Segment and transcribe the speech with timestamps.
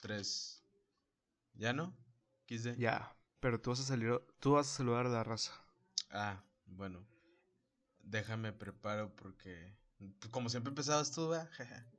[0.00, 0.64] tres.
[1.54, 1.96] ¿Ya no?
[2.48, 2.76] XD.
[2.76, 5.52] Ya, pero tú vas a salir, tú vas a saludar a la raza.
[6.10, 7.06] Ah, bueno.
[8.00, 11.50] Déjame preparo porque pues, como siempre empezabas tú, ¿verdad?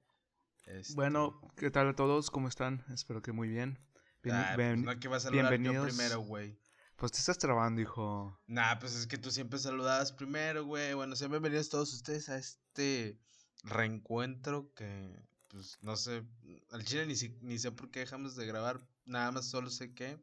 [0.66, 2.30] Este bueno, ¿qué tal a todos?
[2.30, 2.86] ¿Cómo están?
[2.94, 3.80] Espero que muy bien.
[4.22, 6.60] Bien, ah, pues no que vas a saludar yo primero, güey.
[6.96, 8.40] Pues te estás trabando, hijo.
[8.46, 10.94] Nah, pues es que tú siempre saludabas primero, güey.
[10.94, 13.20] Bueno, sean bienvenidos todos ustedes a este
[13.64, 16.24] reencuentro que, pues, no sé,
[16.72, 18.80] al chile ni, ni sé por qué dejamos de grabar.
[19.06, 20.18] Nada más solo sé que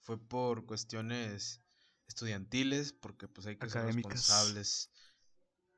[0.00, 1.62] fue por cuestiones
[2.08, 4.90] estudiantiles, porque pues hay que ser responsables.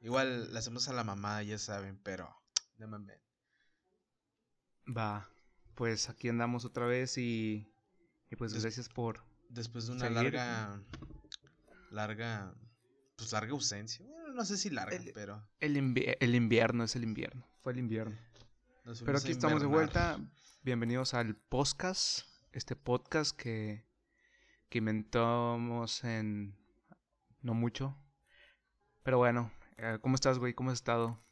[0.01, 2.35] Igual le hacemos a la mamá, ya saben, pero
[2.79, 3.21] de mames.
[4.89, 5.31] Va,
[5.75, 7.71] pues aquí andamos otra vez y,
[8.31, 9.23] y pues gracias por...
[9.49, 10.83] Después de una larga,
[11.91, 12.55] larga,
[13.17, 14.05] pues larga ausencia.
[14.07, 15.47] Bueno, no sé si larga, pero...
[15.61, 18.17] El, el, invierno es el invierno, fue el invierno.
[18.85, 20.19] Pero aquí estamos de vuelta.
[20.65, 23.87] Bienvenidos al podcast, este podcast que,
[24.69, 26.59] que inventamos en
[27.43, 27.97] no mucho.
[29.05, 30.53] Pero bueno, eh, ¿cómo estás, güey?
[30.53, 31.23] ¿Cómo has estado?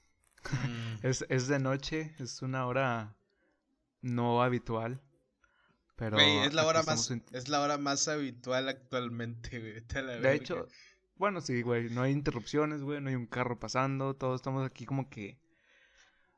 [0.44, 0.98] Mm.
[1.02, 3.16] es, es de noche, es una hora
[4.00, 5.02] no habitual.
[5.96, 10.20] Pero es la hora más es la hora más habitual actualmente, güey.
[10.20, 10.68] de hecho,
[11.16, 14.86] bueno, sí, güey, no hay interrupciones, güey, no hay un carro pasando, todos estamos aquí
[14.86, 15.40] como que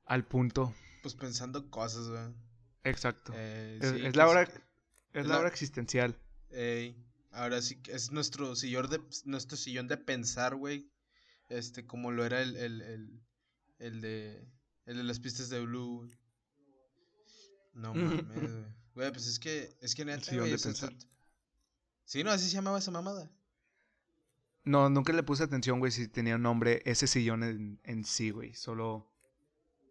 [0.06, 0.74] al punto.
[1.02, 2.22] Pues pensando cosas, güey.
[2.84, 3.32] Exacto.
[3.34, 4.48] Eh, es, la hora
[5.12, 6.16] es, la, hora existencial.
[6.50, 6.96] Ey,
[7.32, 10.90] ahora sí que es nuestro sillón de nuestro sillón de pensar, güey.
[11.48, 13.22] Este como lo era el el, el,
[13.78, 14.48] el de
[14.86, 16.08] el de las pistas de Blue.
[17.74, 18.50] No mames,
[18.94, 19.12] güey.
[19.12, 20.56] pues es que, es que neta, güey.
[22.04, 23.30] Sí, no, así se llamaba esa mamada.
[24.64, 28.30] No, nunca le puse atención, güey, si tenía un nombre ese sillón en, en sí,
[28.30, 28.54] güey.
[28.54, 29.10] Solo,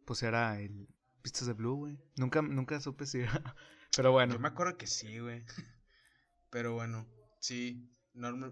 [0.05, 0.87] pues era el
[1.21, 1.99] Pistas de Blue, güey.
[2.17, 3.55] Nunca, nunca supe si era.
[3.95, 4.33] Pero bueno.
[4.33, 5.43] Yo me acuerdo que sí, güey.
[6.49, 7.07] Pero bueno,
[7.39, 7.89] sí.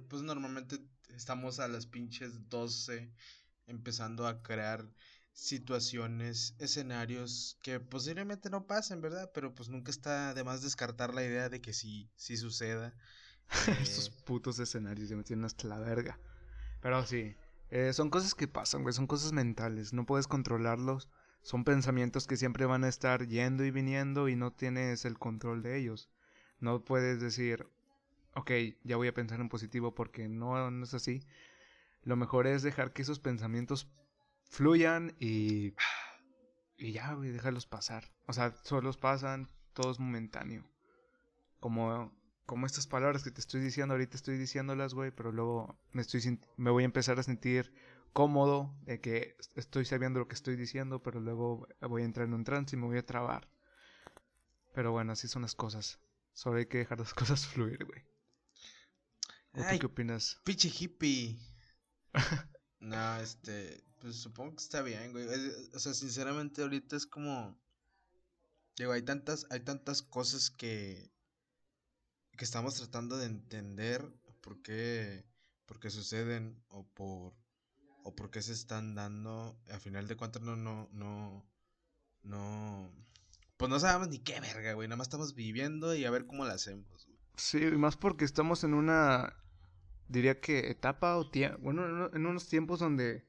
[0.09, 3.13] pues normalmente estamos a las pinches 12
[3.68, 4.90] empezando a crear
[5.34, 9.31] situaciones, escenarios que posiblemente no pasen, ¿verdad?
[9.34, 12.94] Pero pues nunca está de más descartar la idea de que sí, sí suceda.
[13.81, 16.19] Estos eh, putos escenarios ya me tienen hasta la verga.
[16.81, 17.35] Pero sí,
[17.69, 21.09] eh, son cosas que pasan, güey, son cosas mentales, no puedes controlarlos.
[21.41, 25.63] Son pensamientos que siempre van a estar yendo y viniendo y no tienes el control
[25.63, 26.09] de ellos.
[26.59, 27.67] No puedes decir,
[28.35, 28.51] ok,
[28.83, 31.23] ya voy a pensar en positivo porque no, no es así.
[32.03, 33.89] Lo mejor es dejar que esos pensamientos
[34.44, 35.73] fluyan y,
[36.78, 38.11] y ya, güey, déjalos pasar.
[38.25, 40.63] O sea, solos pasan, todo es momentáneo.
[41.59, 42.13] Como,
[42.45, 46.39] como estas palabras que te estoy diciendo, ahorita estoy diciéndolas, güey, pero luego me, estoy,
[46.57, 47.72] me voy a empezar a sentir
[48.14, 52.34] cómodo de que estoy sabiendo lo que estoy diciendo, pero luego voy a entrar en
[52.34, 53.50] un trance y me voy a trabar.
[54.74, 56.00] Pero bueno, así son las cosas.
[56.34, 58.03] Solo hay que dejar las cosas fluir, güey.
[59.80, 60.40] ¿Qué opinas?
[60.44, 61.38] Pinche hippie.
[62.80, 63.84] no, este.
[64.00, 65.28] Pues supongo que está bien, güey.
[65.74, 67.59] o sea, sinceramente ahorita es como...
[68.78, 71.12] Digo, hay tantas, hay tantas cosas que...
[72.38, 74.02] Que estamos tratando de entender
[74.40, 75.26] por qué,
[75.66, 77.34] por qué suceden o por...
[78.03, 79.59] O por qué se están dando.
[79.71, 81.45] A final de cuentas no, no, no...
[82.23, 82.91] No...
[83.57, 84.87] Pues no sabemos ni qué verga, güey.
[84.87, 87.07] Nada más estamos viviendo y a ver cómo lo hacemos.
[87.35, 89.35] Sí, y más porque estamos en una...
[90.07, 91.59] Diría que etapa o tiempo...
[91.61, 93.25] Bueno, en unos tiempos donde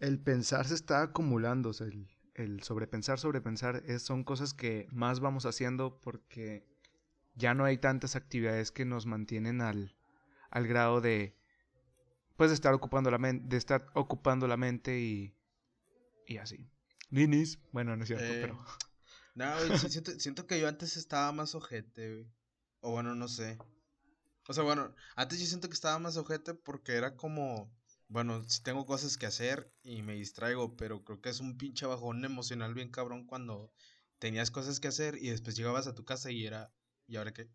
[0.00, 4.86] el pensar se está acumulando, o sea, el, el sobrepensar, sobrepensar, es, son cosas que
[4.90, 6.66] más vamos haciendo porque
[7.34, 9.96] ya no hay tantas actividades que nos mantienen al,
[10.50, 11.36] al grado de,
[12.38, 15.36] pues, de estar ocupando la mente, de estar ocupando la mente y,
[16.26, 16.66] y así.
[17.10, 18.64] Ninis, bueno, no es cierto, eh, pero...
[19.34, 22.32] No, siento, siento que yo antes estaba más ojete, güey.
[22.80, 23.58] O bueno, no sé.
[24.48, 27.70] O sea, bueno, antes yo siento que estaba más ojete porque era como
[28.08, 31.86] bueno, sí tengo cosas que hacer y me distraigo, pero creo que es un pinche
[31.86, 33.70] bajón emocional bien cabrón cuando
[34.18, 36.72] tenías cosas que hacer y después llegabas a tu casa y era,
[37.06, 37.50] ¿y ahora qué?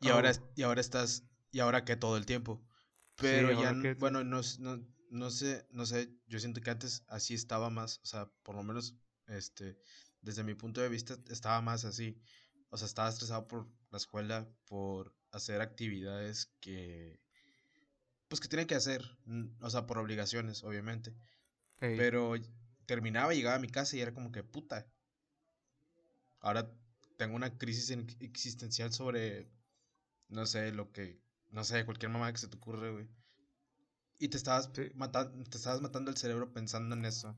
[0.00, 0.52] Y, ahora, oh.
[0.56, 2.66] y ahora estás, ¿y ahora qué todo el tiempo?
[3.16, 7.70] Pero ya, bueno, no, no, no sé, no sé, yo siento que antes así estaba
[7.70, 8.96] más, o sea, por lo menos,
[9.28, 9.78] este,
[10.20, 12.18] desde mi punto de vista estaba más así,
[12.70, 17.20] o sea, estaba estresado por la escuela, por hacer actividades que
[18.28, 19.04] pues que tiene que hacer,
[19.60, 21.14] o sea, por obligaciones, obviamente.
[21.78, 22.34] Pero
[22.86, 24.86] terminaba, llegaba a mi casa y era como que puta.
[26.40, 26.68] Ahora
[27.16, 29.48] tengo una crisis existencial sobre,
[30.28, 31.20] no sé, lo que,
[31.54, 33.08] no sé, cualquier mamá que se te ocurre, güey.
[34.18, 37.36] Y te estabas, matando, te estabas matando el cerebro pensando en eso.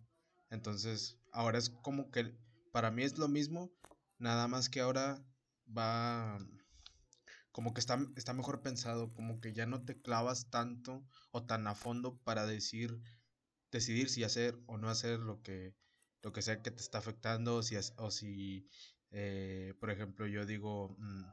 [0.51, 2.35] Entonces, ahora es como que
[2.73, 3.71] para mí es lo mismo,
[4.19, 5.23] Nada más que ahora
[5.67, 6.39] va
[7.53, 11.67] como que está, está mejor pensado, como que ya no te clavas tanto o tan
[11.67, 12.99] a fondo para decir,
[13.71, 15.75] decidir si hacer o no hacer lo que,
[16.23, 18.69] lo que sea que te está afectando, o si, o si
[19.11, 21.25] eh, por ejemplo, yo digo, mm,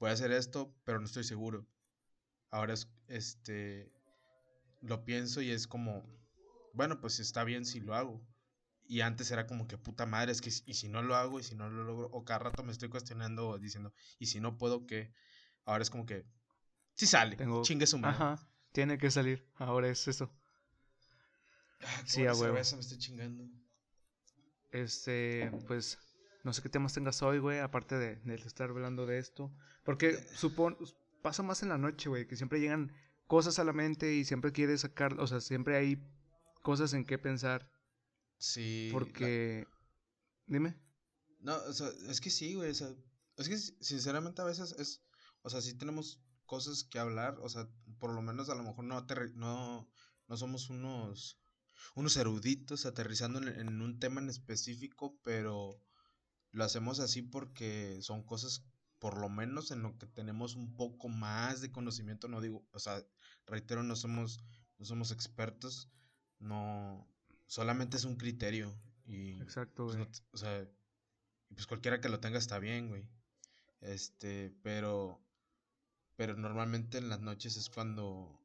[0.00, 1.66] voy a hacer esto, pero no estoy seguro.
[2.50, 3.92] Ahora es, este,
[4.80, 6.04] lo pienso y es como,
[6.74, 8.20] bueno, pues está bien si lo hago.
[8.86, 11.44] Y antes era como que puta madre, es que y si no lo hago y
[11.44, 14.84] si no lo logro, o cada rato me estoy cuestionando diciendo, y si no puedo,
[14.86, 15.12] ¿qué?
[15.64, 16.26] Ahora es como que.
[16.94, 17.36] Sí sale.
[17.36, 17.62] Tengo...
[17.62, 18.16] Chingue su madre.
[18.16, 18.48] Ajá.
[18.72, 19.48] Tiene que salir.
[19.56, 20.32] Ahora es eso.
[21.82, 22.54] Ah, sí, a huevo.
[22.54, 23.48] me estoy chingando.
[24.72, 25.98] Este, pues.
[26.42, 27.60] No sé qué temas tengas hoy, güey.
[27.60, 29.54] Aparte de, de estar hablando de esto.
[29.84, 30.26] Porque eh.
[31.22, 32.26] Pasa más en la noche, güey.
[32.26, 32.92] Que siempre llegan
[33.26, 35.18] cosas a la mente y siempre quieres sacar.
[35.20, 36.02] O sea, siempre hay
[36.62, 37.70] cosas en qué pensar.
[38.38, 38.88] Sí.
[38.92, 39.66] Porque.
[40.46, 40.76] Dime.
[41.40, 42.70] No, o sea, es que sí, güey.
[42.70, 42.88] O sea,
[43.36, 45.02] es que sinceramente a veces es
[45.42, 47.68] o sea, sí tenemos cosas que hablar, o sea,
[47.98, 49.88] por lo menos a lo mejor no, no,
[50.28, 51.38] no somos unos,
[51.94, 55.80] unos eruditos aterrizando en, un tema en específico, pero
[56.50, 58.64] lo hacemos así porque son cosas,
[59.00, 62.78] por lo menos en lo que tenemos un poco más de conocimiento, no digo, o
[62.78, 63.02] sea,
[63.46, 64.44] reitero, no somos,
[64.78, 65.90] no somos expertos,
[66.38, 67.08] no,
[67.46, 68.72] solamente es un criterio
[69.06, 69.40] y...
[69.40, 70.08] Exacto, pues, güey.
[70.30, 70.68] o sea,
[71.48, 73.08] pues cualquiera que lo tenga está bien, güey.
[73.80, 75.18] Este, pero
[76.20, 78.38] pero normalmente en las noches es cuando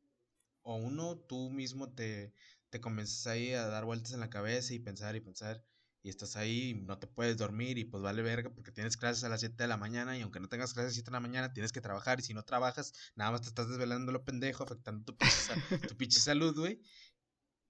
[0.62, 2.34] o uno tú mismo te,
[2.70, 5.62] te comienzas ahí a dar vueltas en la cabeza y pensar y pensar
[6.06, 9.24] y estás ahí y no te puedes dormir y pues vale verga porque tienes clases
[9.24, 11.14] a las 7 de la mañana y aunque no tengas clases a las 7 de
[11.14, 14.24] la mañana tienes que trabajar y si no trabajas nada más te estás desvelando lo
[14.24, 16.80] pendejo afectando tu pinche, tu pinche salud, güey.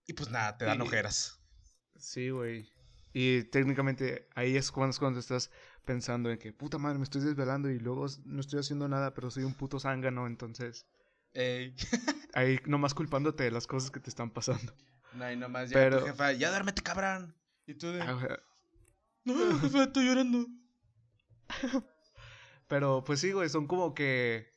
[0.05, 1.39] Y pues nada, te dan ojeras.
[1.95, 2.69] Sí, güey.
[3.13, 5.49] Y técnicamente ahí es cuando, cuando estás
[5.85, 9.31] pensando en que, puta madre, me estoy desvelando y luego no estoy haciendo nada, pero
[9.31, 10.85] soy un puto zángano, entonces...
[11.31, 11.73] Ey.
[12.33, 14.73] ahí nomás culpándote de las cosas que te están pasando.
[15.13, 15.99] No, y nomás ya pero...
[15.99, 17.33] tu jefa, ya duérmete, cabrón.
[17.67, 17.99] Y tú de...
[19.23, 20.45] No, jefa, estoy llorando.
[22.67, 24.47] pero, pues sí, güey, son como que...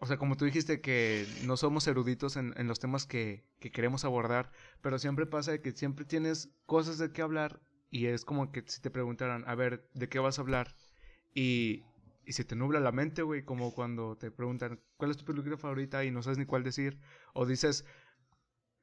[0.00, 3.72] O sea, como tú dijiste que no somos eruditos en, en los temas que, que,
[3.72, 7.60] queremos abordar, pero siempre pasa que siempre tienes cosas de qué hablar
[7.90, 10.76] y es como que si te preguntaran, a ver, ¿de qué vas a hablar?
[11.34, 11.84] Y,
[12.26, 15.56] y se te nubla la mente, güey, como cuando te preguntan, ¿cuál es tu película
[15.56, 16.04] favorita?
[16.04, 17.00] Y no sabes ni cuál decir.
[17.32, 17.84] O dices,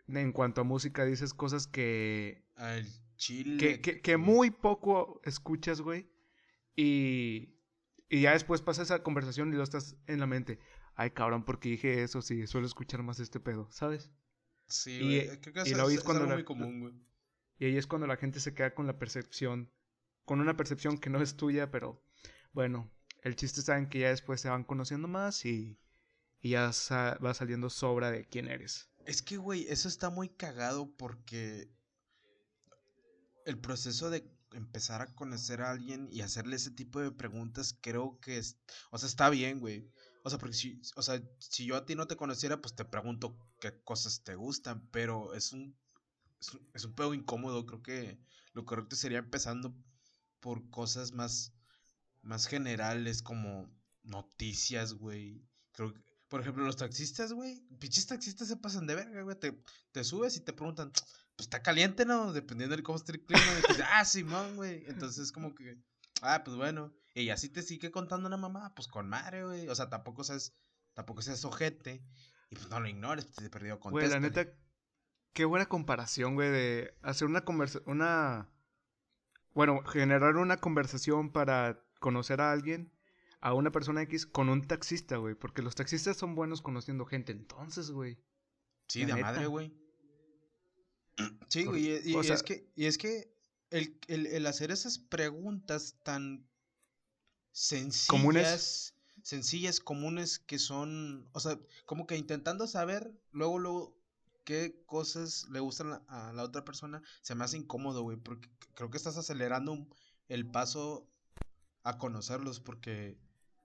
[0.08, 2.44] en cuanto a música, dices cosas que...
[2.56, 2.86] Al
[3.18, 3.82] chile.
[3.82, 6.10] Que, que, muy poco escuchas, güey.
[6.76, 7.56] Y,
[8.10, 10.60] y ya después pasa esa conversación y lo estás en la mente.
[10.96, 14.12] Ay, cabrón, porque dije eso, sí, suelo escuchar más este pedo, ¿sabes?
[14.68, 15.00] Sí.
[15.42, 16.94] Creo que es, es, algo muy común, güey.
[17.58, 19.72] Y ahí es cuando la gente se queda con la percepción,
[20.26, 22.04] con una percepción que no es tuya, pero
[22.52, 22.92] bueno,
[23.22, 25.80] el chiste está en que ya después se van conociendo más y,
[26.42, 26.72] y ya
[27.24, 28.90] va saliendo sobra de quién eres.
[29.06, 31.70] Es que, güey, eso está muy cagado porque
[33.46, 38.20] el proceso de empezar a conocer a alguien y hacerle ese tipo de preguntas creo
[38.20, 38.58] que es,
[38.92, 39.92] o sea, está bien, güey.
[40.24, 42.86] O sea, porque si, o sea, si yo a ti no te conociera, pues te
[42.86, 45.78] pregunto qué cosas te gustan, pero es un
[46.74, 47.66] es, un pedo incómodo.
[47.66, 48.20] Creo que
[48.54, 49.76] lo correcto sería empezando
[50.40, 51.54] por cosas más,
[52.22, 53.70] más generales como
[54.04, 55.44] noticias, güey.
[55.74, 57.62] Creo que, por ejemplo, los taxistas, güey.
[57.80, 59.38] Pinches taxistas se pasan de verga, güey.
[59.38, 62.34] Te, te subes y te preguntan, pues está caliente, ¿no?
[62.34, 63.42] Dependiendo de cómo esté el clima.
[63.70, 64.84] Y ah, Simón, güey.
[64.88, 65.78] Entonces, como que,
[66.22, 66.94] ah, pues bueno.
[67.14, 69.68] Y así te sigue contando una mamá, pues con madre, güey.
[69.70, 70.54] O sea, tampoco seas,
[70.94, 72.04] tampoco seas ojete.
[72.50, 74.08] Y pues no lo ignores, pues te perdió contexto.
[74.08, 74.52] Güey, la neta,
[75.36, 78.50] Qué buena comparación, güey, de hacer una conversación, una...
[79.54, 82.90] Bueno, generar una conversación para conocer a alguien,
[83.46, 85.36] a una persona X, con un taxista, güey.
[85.36, 88.18] Porque los taxistas son buenos conociendo gente, entonces, güey.
[88.88, 89.72] Sí, de madre, güey.
[91.48, 93.32] Sí, güey, y, es que, y es que
[93.70, 96.46] el, el, hacer esas preguntas tan
[97.54, 98.96] sencillas, comunes.
[99.22, 103.98] sencillas, comunes, que son, o sea, como que intentando saber, luego, luego,
[104.44, 108.90] qué cosas le gustan a la otra persona, se me hace incómodo, güey, porque creo
[108.90, 109.88] que estás acelerando
[110.28, 111.08] el paso
[111.84, 113.18] a conocerlos, porque,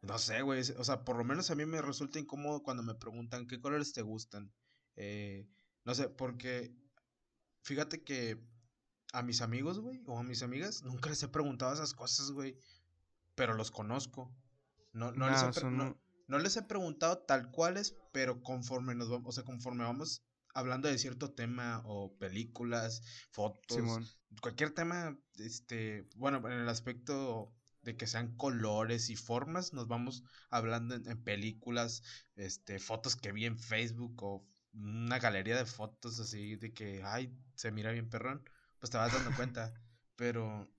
[0.03, 2.95] no sé, güey, o sea, por lo menos a mí me resulta incómodo cuando me
[2.95, 4.53] preguntan qué colores te gustan.
[4.97, 5.47] Eh,
[5.85, 6.75] no sé, porque
[7.63, 8.43] fíjate que
[9.13, 12.57] a mis amigos, güey, o a mis amigas, nunca les he preguntado esas cosas, güey,
[13.35, 14.35] pero los conozco.
[14.93, 19.33] No, no, les he, no, les he preguntado tal cuales, pero conforme nos vamos, o
[19.33, 26.61] sea, conforme vamos hablando de cierto tema o películas, fotos, cualquier tema, este, bueno, en
[26.61, 32.03] el aspecto de que sean colores y formas, nos vamos hablando en, en películas,
[32.37, 37.35] este, fotos que vi en Facebook o una galería de fotos así de que, ay,
[37.55, 38.43] se mira bien perrón,
[38.79, 39.73] pues te vas dando cuenta.
[40.17, 40.71] Pero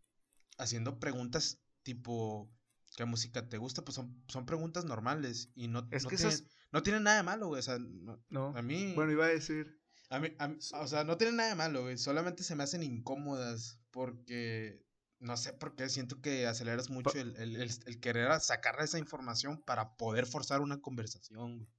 [0.58, 2.50] haciendo preguntas tipo,
[2.96, 3.84] ¿qué música te gusta?
[3.84, 7.17] Pues son, son preguntas normales y no, Es no, que tienen, esas- no tienen nada
[7.17, 7.60] de malo, güey.
[7.60, 8.55] O sea, no- No.
[8.55, 9.81] a mí, Bueno, iba a decir.
[10.10, 11.98] a mí, a mí- o sea, no tienen nada de malo, güey.
[11.98, 14.86] Solamente se me hacen incómodas porque,
[15.22, 19.00] no sé por qué, siento que aceleras mucho el, el, el- el querer sacar esa
[19.00, 21.70] información para poder forzar una conversación, güey.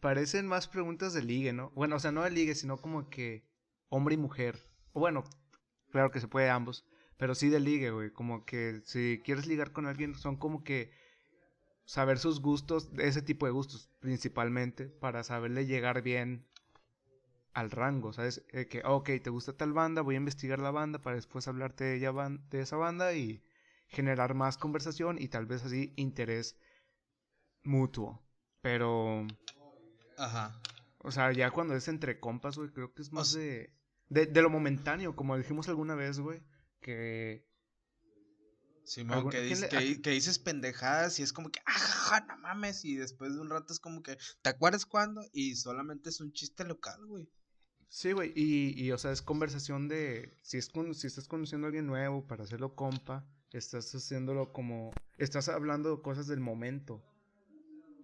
[0.00, 1.70] Parecen más preguntas de ligue, ¿no?
[1.70, 3.44] Bueno, o sea, no de ligue, sino como que
[3.88, 4.70] hombre y mujer.
[4.92, 5.24] O bueno,
[5.90, 6.84] claro que se puede ambos.
[7.16, 8.12] Pero sí de ligue, güey.
[8.12, 10.92] Como que si quieres ligar con alguien, son como que
[11.84, 16.46] saber sus gustos, ese tipo de gustos principalmente, para saberle llegar bien
[17.58, 18.44] al rango, ¿sabes?
[18.50, 21.84] Eh, que, ok, te gusta tal banda, voy a investigar la banda para después hablarte
[21.84, 23.42] de, ella ban- de esa banda y
[23.88, 26.56] generar más conversación y tal vez así interés
[27.64, 28.22] mutuo.
[28.60, 29.26] Pero
[30.16, 30.60] Ajá.
[30.98, 33.72] o sea, ya cuando es entre compas, güey, creo que es más sea- de,
[34.08, 36.40] de, de lo momentáneo, como dijimos alguna vez, güey,
[36.80, 37.44] que...
[38.84, 42.38] Simón, Algún- que, ¿quién dices, le- que, dices pendejadas y es como que, ah, no
[42.38, 45.22] mames, y después de un rato es como que, ¿te acuerdas cuándo?
[45.32, 47.28] Y solamente es un chiste local, güey.
[47.88, 50.36] Sí, güey, y, y, o sea, es conversación de...
[50.42, 54.92] Si, es con- si estás conociendo a alguien nuevo para hacerlo compa, estás haciéndolo como...
[55.16, 57.02] Estás hablando cosas del momento.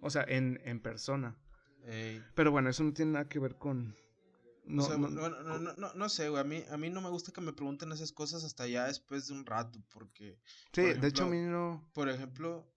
[0.01, 1.37] O sea, en, en persona.
[1.85, 2.23] Ey.
[2.33, 3.95] Pero bueno, eso no tiene nada que ver con...
[4.65, 6.89] No, o sea, no- no, no, no, no, no sé, güey, a mí, a mí
[6.89, 10.39] no me gusta que me pregunten esas cosas hasta ya después de un rato, porque,
[10.73, 11.87] sí, por de hecho a mí no...
[11.93, 12.67] por ejemplo,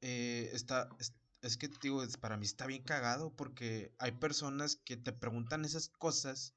[0.00, 1.12] eh, está, es,
[1.42, 5.64] es que, digo, es- para mí está bien cagado porque hay personas que te preguntan
[5.64, 6.54] esas cosas,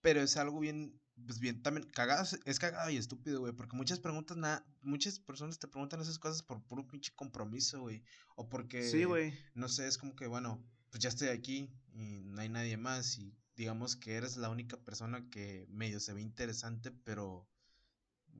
[0.00, 3.76] pero es algo bien, pues bien, también cagado, es- es cagado y estúpido, güey, porque
[3.76, 8.02] muchas preguntas, nada, muchas personas te preguntan esas cosas por puro pinche compromiso, güey,
[8.36, 9.34] o porque, Sí, güey.
[9.54, 13.18] no sé, es como que, bueno, pues ya estoy aquí y no hay nadie más
[13.18, 17.46] y digamos que eres la única persona que medio se ve interesante, pero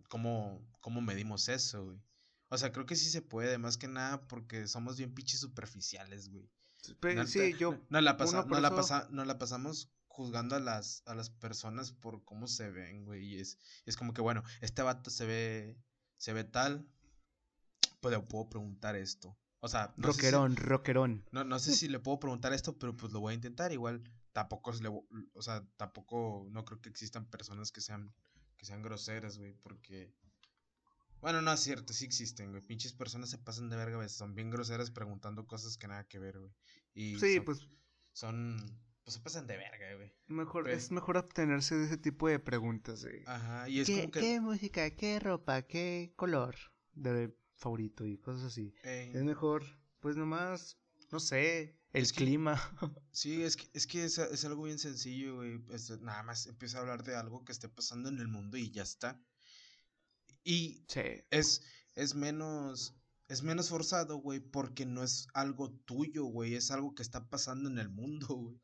[0.09, 2.01] ¿cómo, cómo medimos eso, güey?
[2.51, 6.29] O sea, creo que sí se puede, más que nada porque somos bien pinches superficiales,
[6.29, 6.51] güey.
[7.01, 7.79] Pe- Neta, sí, yo...
[7.91, 12.47] no- la, pasa- nos la pasa- pasamos juzgando a las, a las personas por cómo
[12.49, 13.25] se ven, güey.
[13.25, 15.79] Y es, es como que, bueno, este vato se ve,
[16.17, 16.87] se ve tal,
[18.01, 19.39] pues le puedo preguntar esto.
[19.61, 21.25] O sea, no sé si- Rockerón, rockerón.
[21.33, 23.73] no, no sé si le puedo preguntar esto, pero pues lo voy a intentar.
[23.73, 24.03] Igual
[24.33, 28.13] tampoco le, o sea, tampoco no creo que existan personas que sean
[28.57, 30.13] que sean groseras, güey, porque
[31.21, 32.63] bueno, no es cierto, sí existen, güey.
[32.63, 36.19] Pinches personas se pasan de verga, veces son bien groseras preguntando cosas que nada que
[36.19, 36.53] ver, güey.
[36.95, 37.67] Y Sí, son, pues
[38.13, 40.13] son pues se pasan de verga, güey.
[40.29, 43.23] mejor, es mejor abstenerse de ese tipo de preguntas, güey.
[43.27, 46.55] Ajá, y es ¿Qué, como que qué música, qué ropa, qué color
[46.93, 48.75] de favorito y cosas así?
[48.85, 49.65] eh, Es mejor,
[50.01, 50.79] pues nomás,
[51.11, 52.55] no sé, el Es que- clima.
[53.13, 55.61] Sí, es que, es que es, es algo bien sencillo, güey.
[55.71, 58.71] este, nada más empieza a hablar de algo que esté pasando en el mundo y
[58.71, 59.21] ya está.
[60.45, 61.01] Y sí.
[61.31, 61.63] es,
[61.95, 62.95] es menos,
[63.29, 67.69] es menos forzado, güey, porque no es algo tuyo, güey, es algo que está pasando
[67.69, 68.61] en el mundo, güey.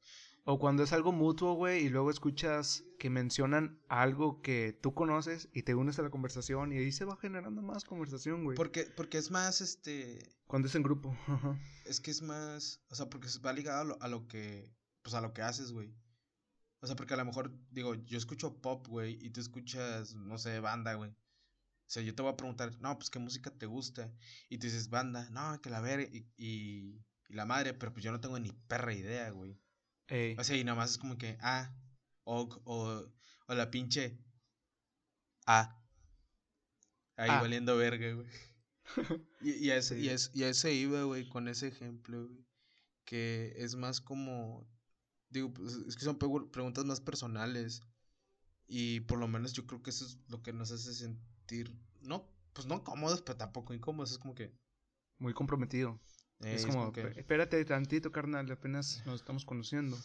[0.49, 5.49] O cuando es algo mutuo, güey, y luego escuchas que mencionan algo que tú conoces
[5.53, 8.57] y te unes a la conversación y ahí se va generando más conversación, güey.
[8.57, 11.17] Porque, porque es más, este, Cuando es en grupo.
[11.85, 15.17] es que es más, o sea, porque va ligado a lo, a lo que, pues
[15.17, 15.93] a lo que haces, güey.
[16.81, 20.39] O sea, porque a lo mejor, digo, yo escucho pop, güey, y tú escuchas, no
[20.39, 21.13] sé, banda, güey.
[21.87, 24.13] O sea, yo te voy a preguntar, no, pues qué música te gusta.
[24.49, 28.05] Y tú dices, banda, no, que la ver y, y, y la madre, pero pues
[28.05, 29.57] yo no tengo ni perra idea, güey.
[30.09, 30.37] Ey.
[30.39, 31.73] O sea, y nada más es como que, ah,
[32.25, 33.09] o, o,
[33.47, 34.19] o la pinche,
[35.47, 35.81] ah.
[37.17, 37.41] Ahí Ah.
[37.41, 38.27] valiendo verga, güey.
[39.41, 42.27] Y, y, a ese, y, a ese- y a ese iba, güey, con ese ejemplo,
[42.29, 42.45] güey.
[43.05, 44.69] Que es más como,
[45.31, 47.83] digo, pues, es que son preguntas más personales.
[48.67, 51.25] Y por lo menos yo creo que eso es lo que nos hace sentir,
[52.03, 54.13] no, pues no cómodos, pero tampoco incómodos.
[54.13, 54.53] Es como que,
[55.19, 56.01] Muy comprometido.
[56.41, 59.97] eh, es como, que, "Pe- espérate tantito, carnal, apenas nos estamos conociendo.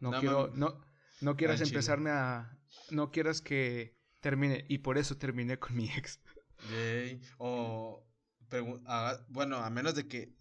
[0.00, 0.80] No, No, quiero, no,
[1.20, 1.68] no quieras chile.
[1.70, 2.58] empezarme a,
[2.90, 6.20] no quieras que termine, y por eso terminé con mi ex.
[6.70, 7.20] Yay.
[7.38, 8.04] O,
[9.28, 10.34] bueno, a menos de que,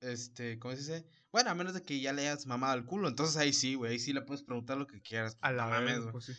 [0.00, 1.06] este, ¿cómo se dice?
[1.32, 3.08] Bueno, a menos de que ya le hayas mamado al culo.
[3.08, 5.36] Entonces ahí sí, güey, ahí sí le puedes preguntar lo que quieras.
[5.40, 6.12] A la no mames, güey.
[6.12, 6.32] pues sí.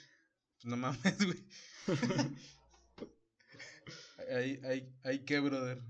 [0.63, 1.45] No mames, güey.
[4.33, 5.81] ahí, ahí, ahí qué, brother.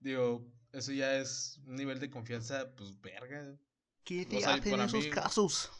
[0.00, 3.58] Digo, eso ya es un nivel de confianza, pues, verga.
[4.04, 5.70] ¿Qué te hacen en esos casos?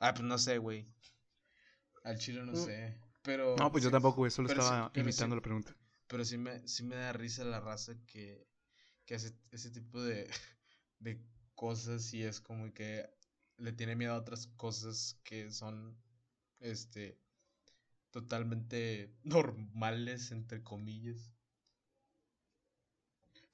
[0.00, 0.86] Ah, pues no sé, güey.
[2.04, 2.56] Al chile no Mm.
[2.64, 3.00] sé.
[3.22, 3.56] Pero.
[3.56, 5.76] No, pues yo tampoco, güey, solo sí- estaba sí- imitando la pregunta.
[6.08, 8.46] pero sí me, sí me da risa la raza que,
[9.06, 10.26] que hace ese tipo de,
[10.98, 13.08] de cosas y es como que
[13.58, 15.96] le tiene miedo a otras cosas que son,
[16.60, 17.18] este,
[18.12, 21.34] totalmente normales, entre comillas.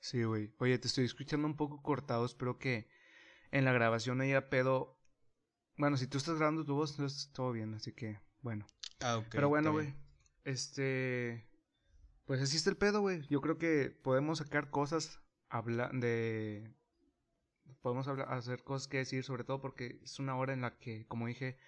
[0.01, 0.53] Sí, güey.
[0.59, 2.25] Oye, te estoy escuchando un poco cortado.
[2.27, 2.89] Espero que
[3.51, 4.99] en la grabación haya pedo.
[5.77, 7.75] Bueno, si tú estás grabando tu voz, entonces todo bien.
[7.75, 8.67] Así que, bueno.
[9.01, 9.27] Ah, ok.
[9.31, 9.95] Pero bueno, güey.
[10.45, 11.47] Este.
[12.27, 13.27] Pues así está el pedo, güey.
[13.29, 15.21] Yo creo que podemos sacar cosas.
[15.49, 16.75] Habla de.
[17.81, 21.07] Podemos hablar, hacer cosas que decir, sobre todo porque es una hora en la que,
[21.07, 21.59] como dije,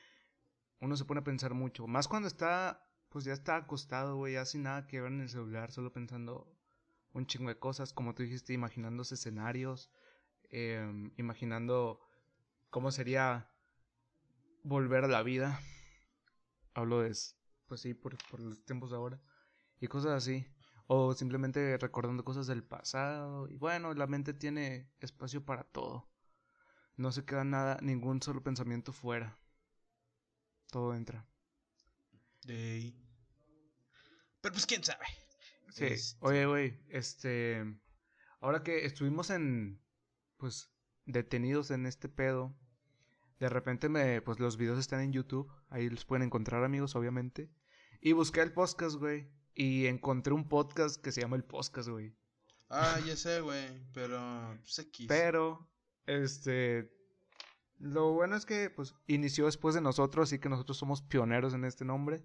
[0.80, 1.87] uno se pone a pensar mucho.
[1.87, 2.87] Más cuando está.
[3.10, 6.56] Pues ya está acostado, güey, ya sin nada que ver en el celular, solo pensando
[7.12, 9.90] un chingo de cosas, como tú dijiste, imaginándose escenarios,
[10.50, 12.00] em, imaginando
[12.70, 13.50] cómo sería
[14.62, 15.60] volver a la vida.
[16.75, 17.16] Hablo de,
[17.66, 19.20] pues sí, por, por los tiempos de ahora.
[19.80, 20.46] Y cosas así.
[20.87, 23.49] O simplemente recordando cosas del pasado.
[23.49, 26.08] Y bueno, la mente tiene espacio para todo.
[26.96, 29.39] No se queda nada, ningún solo pensamiento fuera.
[30.70, 31.26] Todo entra.
[34.40, 35.04] Pero pues quién sabe.
[35.70, 35.84] Sí.
[35.84, 37.64] Este Oye, güey, este.
[38.40, 39.80] Ahora que estuvimos en.
[40.36, 40.70] Pues.
[41.06, 42.56] Detenidos en este pedo.
[43.38, 44.22] De repente me.
[44.22, 45.52] Pues los videos están en YouTube.
[45.68, 47.50] Ahí los pueden encontrar, amigos, obviamente.
[48.00, 49.30] Y busqué el podcast, güey.
[49.54, 52.16] Y encontré un podcast que se llama El Podcast, güey.
[52.68, 53.84] Ah, ya sé, güey.
[53.92, 54.56] Pero.
[54.60, 55.68] Pues Pero.
[56.06, 57.00] Este.
[57.80, 61.64] Lo bueno es que, pues, inició después de nosotros, así que nosotros somos pioneros en
[61.64, 62.22] este nombre.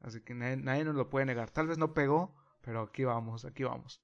[0.00, 1.50] Así que nadie, nadie nos lo puede negar.
[1.50, 4.02] Tal vez no pegó, pero aquí vamos, aquí vamos.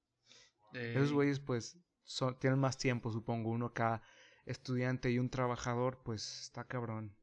[0.73, 3.49] Esos güeyes, pues, son, tienen más tiempo, supongo.
[3.49, 4.03] Uno acá,
[4.45, 7.15] estudiante y un trabajador, pues, está cabrón.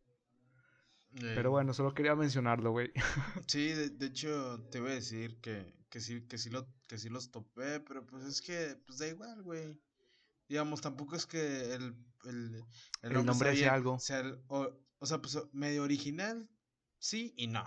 [1.21, 2.93] Pero bueno, solo quería mencionarlo, güey.
[3.47, 7.09] Sí, de, hecho, te voy a decir que, que, sí, que, sí lo, que sí
[7.09, 9.79] los topé, pero pues es que, pues da igual, güey.
[10.49, 12.65] Digamos, tampoco es que el, el,
[13.03, 13.99] el nombre, sea, algo.
[14.49, 16.49] o, o, sea, pues medio original,
[16.99, 17.65] sí y no.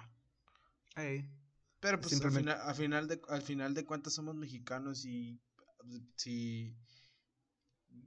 [1.79, 5.39] Pero pues al final, final, de, al final de cuentas somos mexicanos y
[6.15, 6.75] si...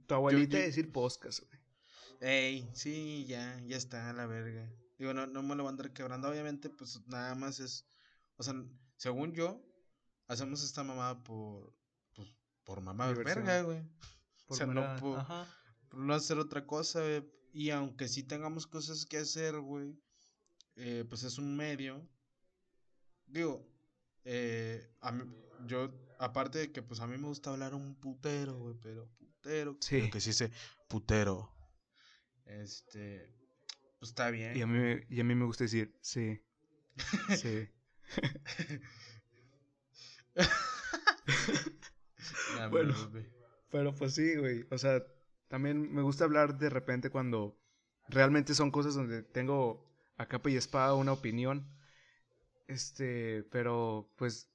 [0.07, 1.61] Tu abuelita decir podcast, güey.
[2.21, 4.71] Ey, sí, ya, ya está, a la verga.
[4.99, 6.29] Digo, no, no me lo voy a andar quebrando.
[6.29, 7.87] Obviamente, pues nada más es.
[8.37, 8.53] O sea,
[8.97, 9.59] según yo,
[10.27, 11.73] hacemos esta mamada por.
[12.15, 12.31] Pues,
[12.63, 13.83] por mamá de verga, güey.
[14.51, 15.25] O sea, no por,
[15.89, 17.23] por, no hacer otra cosa, güey.
[17.53, 19.97] Y aunque sí tengamos cosas que hacer, güey,
[20.75, 22.07] eh, pues es un medio
[23.31, 23.65] digo,
[24.25, 25.23] eh, a mí,
[25.65, 29.77] yo, aparte de que pues a mí me gusta hablar un putero, güey, pero putero,
[29.79, 30.09] sí.
[30.09, 30.51] que sí dice
[30.87, 31.51] putero,
[32.45, 33.33] este,
[33.99, 34.55] pues está bien.
[34.55, 36.39] Y a mí, y a mí me gusta decir, sí,
[37.37, 37.67] sí.
[42.69, 42.93] bueno,
[43.71, 45.03] pero pues sí, güey, o sea,
[45.47, 47.57] también me gusta hablar de repente cuando
[48.09, 51.65] realmente son cosas donde tengo a capa y espada una opinión
[52.71, 54.49] este, pero pues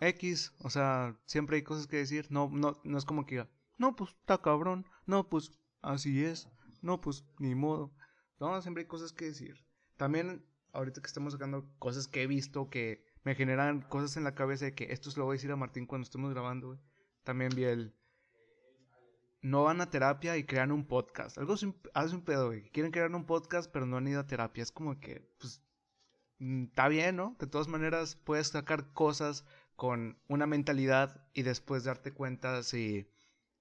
[0.00, 2.26] X, o sea, siempre hay cosas que decir.
[2.30, 3.46] No, no, no es como que
[3.78, 6.48] no, pues está cabrón, no, pues así es,
[6.80, 7.92] no, pues ni modo.
[8.38, 9.62] No, siempre hay cosas que decir.
[9.98, 10.42] También,
[10.72, 14.64] ahorita que estamos sacando cosas que he visto que me generan cosas en la cabeza
[14.64, 16.78] de que esto se lo voy a decir a Martín cuando estemos grabando,
[17.24, 17.94] También vi el.
[19.42, 21.38] No van a terapia y crean un podcast.
[21.38, 22.70] Algo hace un pedo, güey.
[22.70, 24.62] Quieren crear un podcast, pero no han ido a terapia.
[24.62, 25.62] Es como que, pues,
[26.40, 27.36] Mm, está bien, ¿no?
[27.38, 29.44] De todas maneras, puedes sacar cosas
[29.76, 33.08] con una mentalidad y después darte cuenta si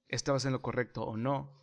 [0.08, 1.60] estabas en lo correcto o no.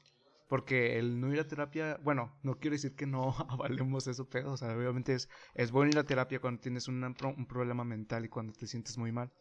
[0.48, 4.52] Porque el no ir a terapia, bueno, no quiero decir que no avalemos eso, pero,
[4.52, 8.24] o sea, obviamente es, es bueno ir a terapia cuando tienes un, un problema mental
[8.24, 9.33] y cuando te sientes muy mal.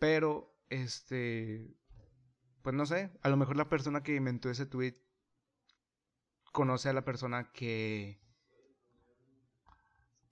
[0.00, 1.76] Pero, este,
[2.64, 4.94] pues no sé, a lo mejor la persona que inventó ese tweet
[6.50, 8.18] conoce a la persona que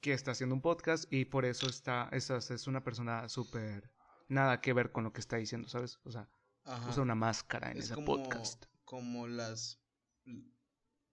[0.00, 3.92] que está haciendo un podcast y por eso está, es, es una persona súper
[4.28, 6.00] nada que ver con lo que está diciendo, ¿sabes?
[6.04, 6.26] O sea,
[6.88, 8.64] usa una máscara en ese podcast.
[8.86, 9.78] Como las...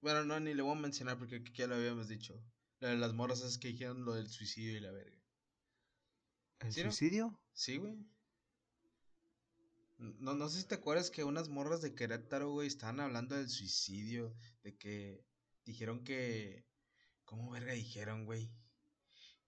[0.01, 2.41] Bueno, no, ni le voy a mencionar porque ya lo habíamos dicho.
[2.79, 5.21] Las morras es que dijeron lo del suicidio y la verga.
[6.61, 7.37] ¿El suicidio?
[7.51, 8.07] Sí, güey.
[9.99, 13.49] No, no sé si te acuerdas que unas morras de Querétaro, güey, estaban hablando del
[13.49, 14.33] suicidio,
[14.63, 15.25] de que
[15.65, 16.65] dijeron que...
[17.25, 18.49] ¿Cómo verga dijeron, güey?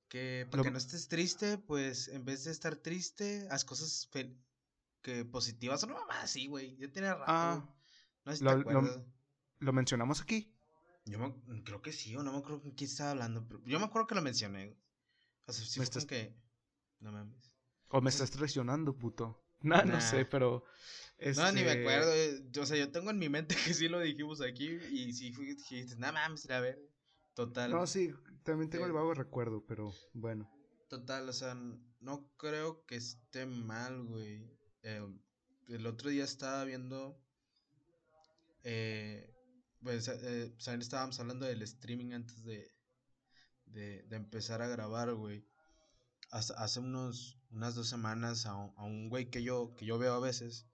[0.08, 4.08] Que para que no estés triste, pues en vez de estar triste, haz cosas
[5.02, 5.88] que positivas.
[5.88, 6.76] No, mamá, sí, güey.
[6.78, 7.24] Ya tiene rato.
[7.28, 7.76] Ah,
[8.26, 9.06] no sé si lo, te
[9.60, 10.54] lo, mencionamos aquí?
[11.06, 11.18] Yo
[11.64, 13.48] creo que sí, o no me acuerdo con quién estaba hablando.
[13.48, 14.78] Pero yo me acuerdo que lo mencioné.
[15.48, 16.36] O sea, sí, que.
[17.00, 17.52] No mames.
[17.88, 19.44] O me estás traicionando, puto.
[19.64, 20.66] No, no sé, pero.
[21.36, 22.14] No, ni me este acuerdo.
[22.16, 24.80] Eh, o sea, yo tengo en mi mente que sí lo dijimos aquí.
[24.92, 26.80] Y sí dijiste, nada mames, a ver.
[27.36, 27.72] Total.
[27.72, 30.50] No, sí, también tengo el vago recuerdo, pero bueno.
[30.90, 31.56] Total, o sea,
[32.02, 34.52] no creo que esté mal, güey.
[34.84, 35.08] Eh,
[35.70, 37.18] el otro día estaba viendo.
[38.64, 39.34] Eh,
[39.82, 42.72] pues, eh, pues estábamos hablando del streaming antes de,
[43.66, 45.48] de, empezar a grabar, güey.
[46.30, 50.20] Hace, hace, unos, unas dos semanas a un, güey que yo, que yo veo a
[50.20, 50.68] veces,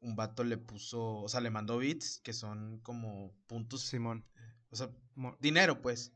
[0.00, 3.82] un vato le puso, o sea, le mandó bits, que son como puntos.
[3.82, 4.24] Simón.
[4.70, 4.90] O sea,
[5.40, 6.12] dinero, pues.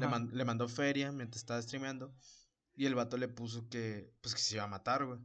[0.00, 2.14] Le, le, mandó feria mientras estaba streameando.
[2.76, 5.18] Y el vato le puso que, pues, que se iba a matar, güey.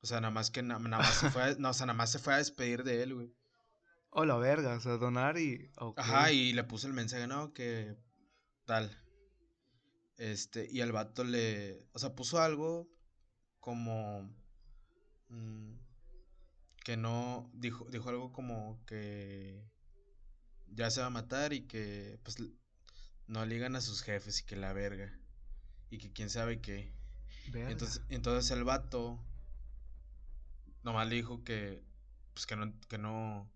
[0.00, 2.12] O sea, nada más que nada más se fue a, no, o sea, nada más
[2.12, 3.34] se fue a despedir de él, güey.
[4.10, 5.70] O la verga, o sea, donar y.
[5.96, 7.96] Ajá, y le puso el mensaje, no, que
[8.64, 8.96] tal.
[10.16, 11.86] Este, y el vato le.
[11.92, 12.88] O sea, puso algo
[13.60, 14.34] como.
[15.28, 15.74] Mm,
[16.84, 17.50] que no.
[17.54, 19.62] Dijo, dijo algo como que.
[20.68, 22.18] Ya se va a matar y que.
[22.22, 22.36] Pues
[23.26, 25.18] no ligan a sus jefes y que la verga.
[25.90, 26.92] Y que quién sabe qué.
[27.52, 29.18] Entonces, entonces el vato.
[30.82, 31.82] Nomás le dijo que.
[32.34, 32.72] Pues que no.
[32.88, 33.50] Que no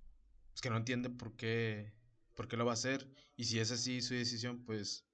[0.60, 1.90] pues, que no entiende por qué,
[2.34, 3.08] por qué lo va a hacer.
[3.34, 5.06] Y si es así su decisión, pues,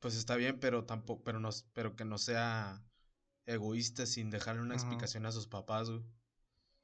[0.00, 2.84] pues está bien, pero tampoco, pero no, pero que no sea
[3.46, 6.04] egoísta sin dejarle una explicación a sus papás, güey.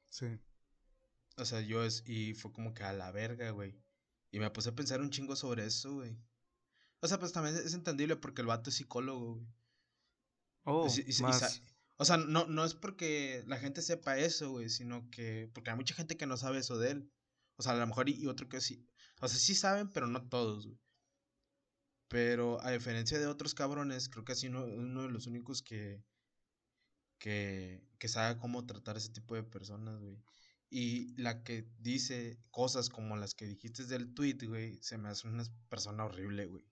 [0.09, 0.39] Sí.
[1.37, 3.75] O sea, yo es, y fue como que a la verga, güey.
[4.31, 6.17] Y me puse a pensar un chingo sobre eso, güey.
[6.99, 9.47] O sea, pues también es entendible porque el vato es psicólogo, güey.
[10.63, 10.87] Oh,
[11.21, 11.61] más.
[11.97, 15.75] O sea, no, no es porque la gente sepa eso, güey, sino que porque hay
[15.75, 17.11] mucha gente que no sabe eso de él.
[17.55, 18.85] O sea, a lo mejor y, otro que sí.
[19.19, 20.79] O sea, sí saben, pero no todos, güey.
[22.07, 26.03] Pero a diferencia de otros cabrones, creo que así uno, uno de los únicos que,
[27.19, 30.17] que, que sabe cómo tratar ese tipo de personas, güey.
[30.69, 35.27] Y la que dice cosas como las que dijiste del tweet, güey, se me hace
[35.27, 36.65] una persona horrible, güey.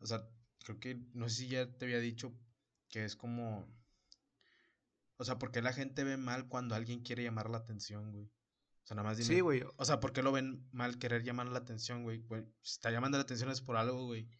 [0.00, 0.28] O sea,
[0.64, 2.34] creo que, no sé si ya te había dicho
[2.88, 3.66] que es como
[5.20, 8.30] o sea, ¿por qué la gente ve mal cuando alguien quiere llamar la atención, güey?
[8.88, 9.34] O sea, nada más dime.
[9.34, 9.62] Sí, güey.
[9.76, 12.24] O sea, ¿por qué lo ven mal querer llamar la atención, güey?
[12.62, 14.30] si está llamando la atención es por algo, güey.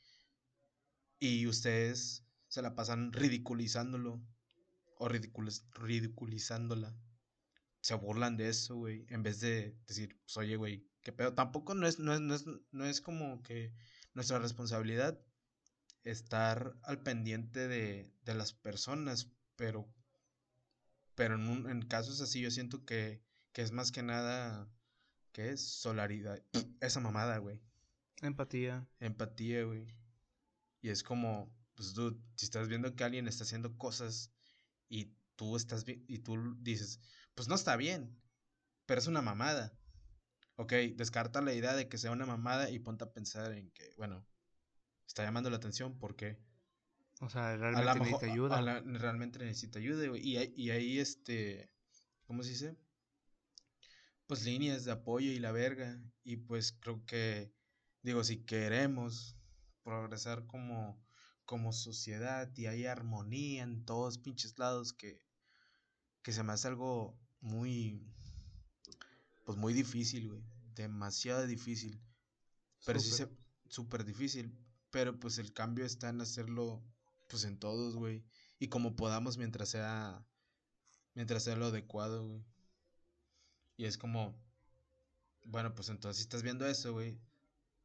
[1.19, 4.23] Y ustedes se la pasan ridiculizándolo.
[4.97, 6.97] O ridiculizándola.
[7.83, 9.05] Se burlan de eso, güey.
[9.11, 11.35] En vez de decir, pues oye, güey, qué pedo.
[11.35, 13.75] Tampoco no es, no es, no es, no es como que
[14.15, 15.21] nuestra responsabilidad
[16.05, 19.31] estar al pendiente de, de las personas.
[19.57, 19.93] Pero
[21.15, 24.69] pero en, en casos así yo siento que, que es más que nada,
[25.33, 25.67] ¿qué es?
[25.67, 26.43] Solaridad.
[26.81, 27.61] Esa mamada, güey.
[28.23, 28.87] Empatía.
[29.01, 29.87] Empatía, güey.
[30.81, 34.33] Y es como, pues, dude, si estás viendo que alguien está haciendo cosas
[34.89, 37.01] y tú estás y tú dices,
[37.35, 38.21] pues no está bien,
[38.87, 39.73] pero es una mamada.
[40.57, 43.95] Ok, descarta la idea de que sea una mamada y ponte a pensar en que,
[43.97, 44.27] bueno,
[45.07, 46.37] está llamando la atención, ¿por qué?
[47.21, 48.81] O sea, realmente necesita ayuda.
[48.83, 50.21] realmente necesita ayuda, güey.
[50.21, 51.71] Y, y ahí, este,
[52.25, 52.77] ¿cómo se dice?
[54.29, 55.99] Pues líneas de apoyo y la verga.
[56.23, 57.51] Y pues creo que,
[58.03, 59.37] digo, si queremos
[59.83, 61.03] progresar como,
[61.47, 65.25] como sociedad y hay armonía en todos pinches lados, que,
[66.23, 68.07] que se me hace algo muy,
[69.47, 70.45] pues muy difícil, güey.
[70.75, 71.99] Demasiado difícil.
[72.85, 73.29] Pero sí se,
[73.71, 74.55] súper difícil.
[74.91, 76.85] Pero pues el cambio está en hacerlo
[77.29, 78.27] pues en todos, güey.
[78.59, 80.23] Y como podamos mientras sea,
[81.15, 82.45] mientras sea lo adecuado, güey.
[83.79, 84.39] Y es como,
[85.45, 87.19] bueno, pues entonces si estás viendo eso, güey,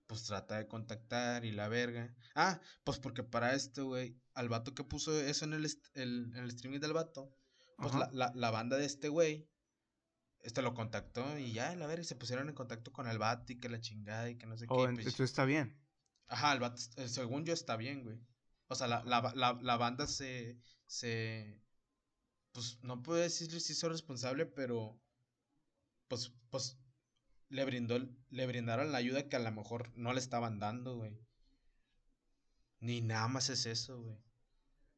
[0.07, 2.13] pues trata de contactar y la verga.
[2.35, 6.47] Ah, pues porque para esto, güey, al vato que puso eso en el, el, el
[6.49, 7.31] streaming del vato,
[7.77, 9.47] pues la, la, la, banda de este güey,
[10.41, 13.59] este lo contactó y ya, la verga, se pusieron en contacto con el vato y
[13.59, 15.03] que la chingada y que no sé oh, qué.
[15.03, 15.79] Pues, está bien.
[16.27, 18.19] Ajá, el vato, eh, según yo está bien, güey.
[18.67, 21.61] O sea, la, la, la, banda se, se.
[22.51, 24.99] Pues no puedo decirle si hizo responsable, pero.
[26.07, 26.77] Pues, pues.
[27.49, 27.99] Le brindó.
[28.29, 31.19] Le brindaron la ayuda que a lo mejor no le estaban dando, güey.
[32.79, 34.17] Ni nada más es eso, güey.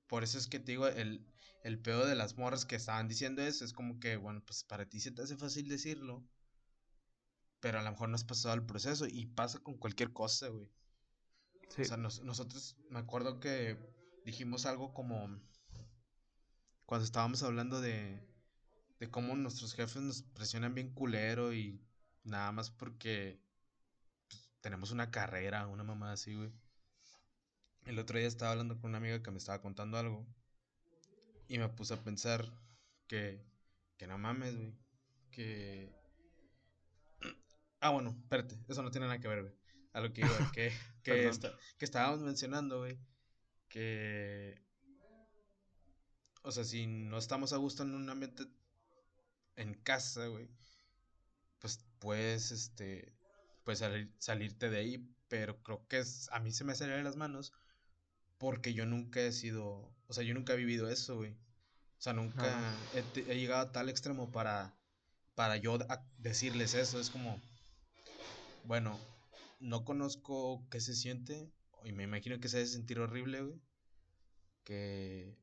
[0.07, 1.25] Por eso es que te digo, el,
[1.63, 4.85] el pedo de las morras que estaban diciendo eso es como que, bueno, pues para
[4.85, 6.23] ti se te hace fácil decirlo.
[7.59, 10.69] Pero a lo mejor no has pasado el proceso y pasa con cualquier cosa, güey.
[11.77, 13.77] O sea, nosotros, me acuerdo que
[14.23, 15.41] dijimos algo como
[16.85, 18.23] cuando estábamos hablando de,
[18.99, 21.81] de cómo nuestros jefes nos presionan bien culero y
[22.23, 23.39] nada más porque
[24.27, 26.51] pues, tenemos una carrera, una mamá así, güey.
[27.85, 30.25] El otro día estaba hablando con una amiga que me estaba contando algo
[31.47, 32.51] Y me puse a pensar
[33.07, 33.45] que,
[33.97, 34.73] que no mames, güey.
[35.31, 35.93] Que...
[37.81, 39.53] Ah, bueno, espérate, eso no tiene nada que ver, güey.
[39.93, 41.31] A lo que iba, que, que,
[41.77, 42.97] que estábamos mencionando, güey.
[43.69, 44.59] Que...
[46.41, 48.45] O sea, si no estamos a gusto en un ambiente
[49.55, 50.49] en casa, güey,
[51.59, 53.13] pues puedes, este,
[53.63, 53.83] pues
[54.19, 57.53] salirte de ahí, pero creo que es, a mí se me salen las manos
[58.37, 61.31] porque yo nunca he sido, o sea, yo nunca he vivido eso, güey.
[61.97, 64.77] O sea, nunca he, llegado a tal extremo para,
[65.33, 65.79] para yo
[66.17, 66.99] decirles eso.
[66.99, 67.41] Es como,
[68.63, 68.99] bueno,
[69.59, 71.51] no conozco qué se siente
[71.83, 73.61] y me imagino que se debe sentir horrible, güey.
[74.65, 75.37] Que,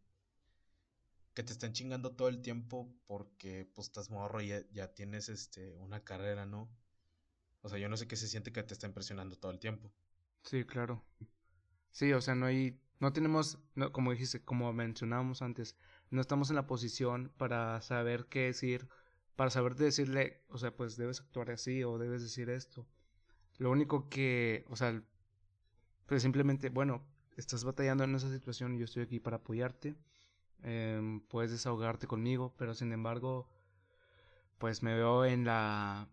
[1.34, 5.76] que te están chingando todo el tiempo porque pues estás morro y ya, tienes este
[5.78, 6.70] una carrera, ¿no?
[7.62, 9.90] O sea, yo no sé qué se siente que te está impresionando todo el tiempo.
[10.42, 11.02] Sí, claro.
[11.90, 15.76] Sí, o sea, no hay, no tenemos, no, como dijiste, como mencionábamos antes,
[16.10, 18.88] no estamos en la posición para saber qué decir,
[19.36, 22.86] para saber decirle, o sea, pues debes actuar así o debes decir esto.
[23.58, 25.02] Lo único que, o sea,
[26.06, 29.94] pues simplemente, bueno, estás batallando en esa situación y yo estoy aquí para apoyarte
[30.62, 33.48] Em, puedes desahogarte conmigo, pero sin embargo,
[34.58, 36.08] pues me veo en la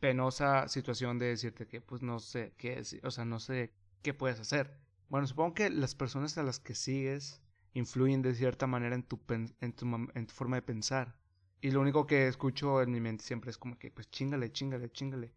[0.00, 4.40] penosa situación de decirte que pues no sé qué, o sea, no sé qué puedes
[4.40, 4.78] hacer.
[5.08, 7.40] Bueno, supongo que las personas a las que sigues
[7.74, 11.16] influyen de cierta manera en tu, en tu, en tu forma de pensar.
[11.60, 14.90] Y lo único que escucho en mi mente siempre es como que, pues chingale, chingale,
[14.90, 15.32] chingale.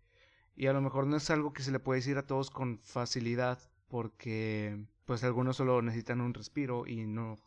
[0.55, 2.79] Y a lo mejor no es algo que se le puede decir a todos con
[2.79, 7.37] facilidad, porque pues algunos solo necesitan un respiro y no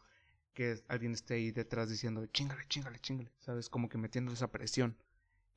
[0.55, 3.69] que alguien esté ahí detrás diciendo, chingale, chingale, chingale, ¿sabes?
[3.69, 4.97] Como que metiendo esa presión.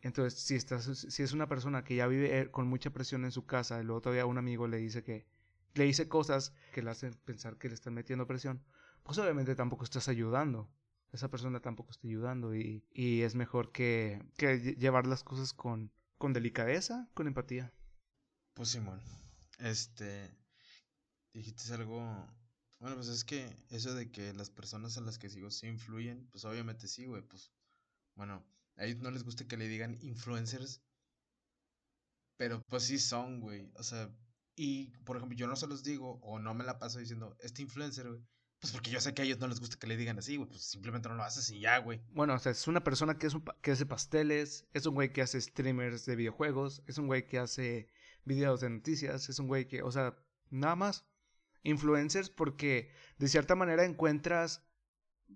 [0.01, 3.31] Entonces, si, estás, si es una persona que ya vive eh, con mucha presión en
[3.31, 5.25] su casa, y luego todavía un amigo le dice que
[5.73, 8.63] le dice cosas que le hacen pensar que le están metiendo presión,
[9.03, 10.69] pues obviamente tampoco estás ayudando.
[11.11, 15.91] Esa persona tampoco está ayudando y, y es mejor que, que llevar las cosas con,
[16.17, 17.73] con delicadeza, con empatía.
[18.53, 19.01] Pues Simón,
[19.59, 20.29] este,
[21.33, 22.27] dijiste algo
[22.79, 26.27] bueno, pues es que eso de que las personas a las que sigo sí influyen,
[26.31, 27.51] pues obviamente sí, güey, pues
[28.15, 30.81] bueno, a ellos no les gusta que le digan influencers,
[32.37, 34.13] pero pues sí son, güey, o sea,
[34.55, 37.61] y por ejemplo, yo no se los digo o no me la paso diciendo, este
[37.61, 38.21] influencer, güey,
[38.59, 40.49] pues porque yo sé que a ellos no les gusta que le digan así, güey,
[40.49, 42.01] pues simplemente no lo haces y ya, güey.
[42.11, 45.21] Bueno, o sea, es una persona que, es que hace pasteles, es un güey que
[45.21, 47.89] hace streamers de videojuegos, es un güey que hace
[48.23, 50.17] videos de noticias, es un güey que, o sea,
[50.49, 51.05] nada más
[51.65, 54.63] influencers porque de cierta manera encuentras,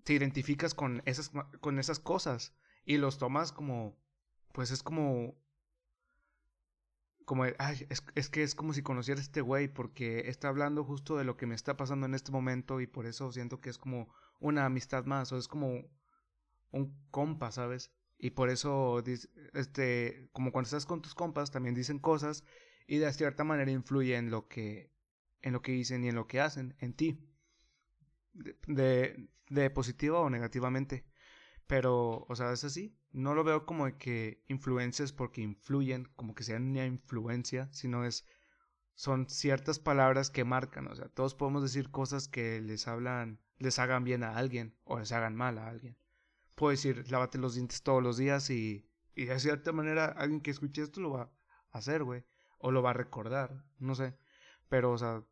[0.04, 3.98] te identificas con esas, con esas cosas y los tomas como,
[4.52, 5.36] pues es como,
[7.26, 10.84] como, ay, es, es que es como si conociera a este güey porque está hablando
[10.84, 13.70] justo de lo que me está pasando en este momento y por eso siento que
[13.70, 15.90] es como una amistad más o es como
[16.70, 17.92] un compa, ¿sabes?
[18.16, 19.02] Y por eso,
[19.54, 22.44] este, como cuando estás con tus compas, también dicen cosas
[22.86, 24.92] y de cierta manera influye en lo que
[25.42, 27.18] en lo que dicen y en lo que hacen, en ti,
[28.66, 31.04] de, de positiva o negativamente.
[31.66, 32.96] Pero, o sea, es así.
[33.12, 38.26] No lo veo como que influencias porque influyen, como que sean una influencia, sino es
[39.00, 43.78] son ciertas palabras que marcan, o sea, todos podemos decir cosas que les hablan, les
[43.78, 45.96] hagan bien a alguien o les hagan mal a alguien.
[46.54, 50.50] Puedo decir, lávate los dientes todos los días y, y de cierta manera alguien que
[50.50, 52.24] escuche esto lo va a hacer, güey,
[52.58, 54.18] o lo va a recordar, no sé.
[54.68, 55.24] Pero, o sea,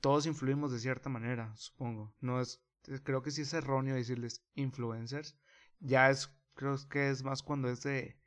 [0.00, 2.14] todos influimos de cierta manera, supongo.
[2.20, 2.62] No es,
[3.04, 5.36] creo que sí es erróneo decirles influencers.
[5.80, 8.18] Ya es, creo que es más cuando es de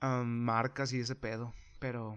[0.00, 1.54] marcas y ese pedo.
[1.78, 2.16] Pero,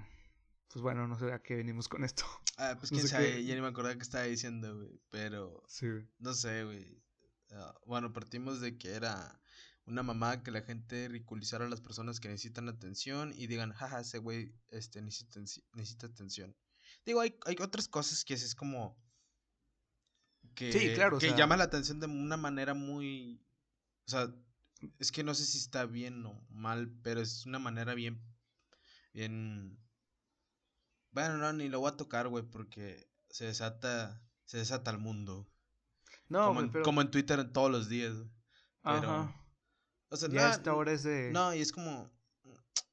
[0.71, 2.23] pues bueno, no sé a qué venimos con esto.
[2.57, 5.01] Ah, pues quién sabe, ya ni me acordaba que estaba diciendo, güey.
[5.09, 5.87] Pero, sí.
[6.19, 7.03] no sé, güey.
[7.51, 9.39] Ah, bueno, partimos de que era
[9.85, 13.99] una mamá que la gente ridiculizara a las personas que necesitan atención y digan, jaja,
[13.99, 15.39] ese güey este, necesita,
[15.73, 16.55] necesita atención.
[17.05, 18.97] Digo, hay, hay otras cosas que es, como.
[20.55, 21.19] Que, sí, claro.
[21.19, 23.45] Que llama la atención de una manera muy.
[24.07, 24.33] O sea,
[24.99, 28.21] es que no sé si está bien o mal, pero es una manera bien.
[29.13, 29.77] Bien.
[31.11, 34.21] Bueno, no, ni lo voy a tocar, güey, porque se desata.
[34.45, 35.47] Se desata el mundo.
[36.29, 38.13] No, como, en, como en Twitter todos los días.
[38.83, 39.11] Pero.
[39.11, 39.45] Ajá.
[40.09, 41.31] O sea, ya esta hora es de.
[41.31, 42.09] No, y es como.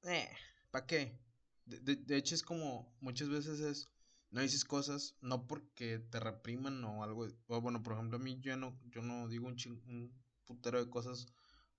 [0.03, 0.29] Eh,
[0.71, 1.19] ¿para qué?
[1.65, 2.95] De, de, hecho, es como.
[3.01, 3.92] Muchas veces es
[4.33, 7.29] no dices cosas, no porque te repriman o algo.
[7.47, 10.13] O bueno, por ejemplo, a mí yo no, yo no digo un, un
[10.47, 11.27] putero de cosas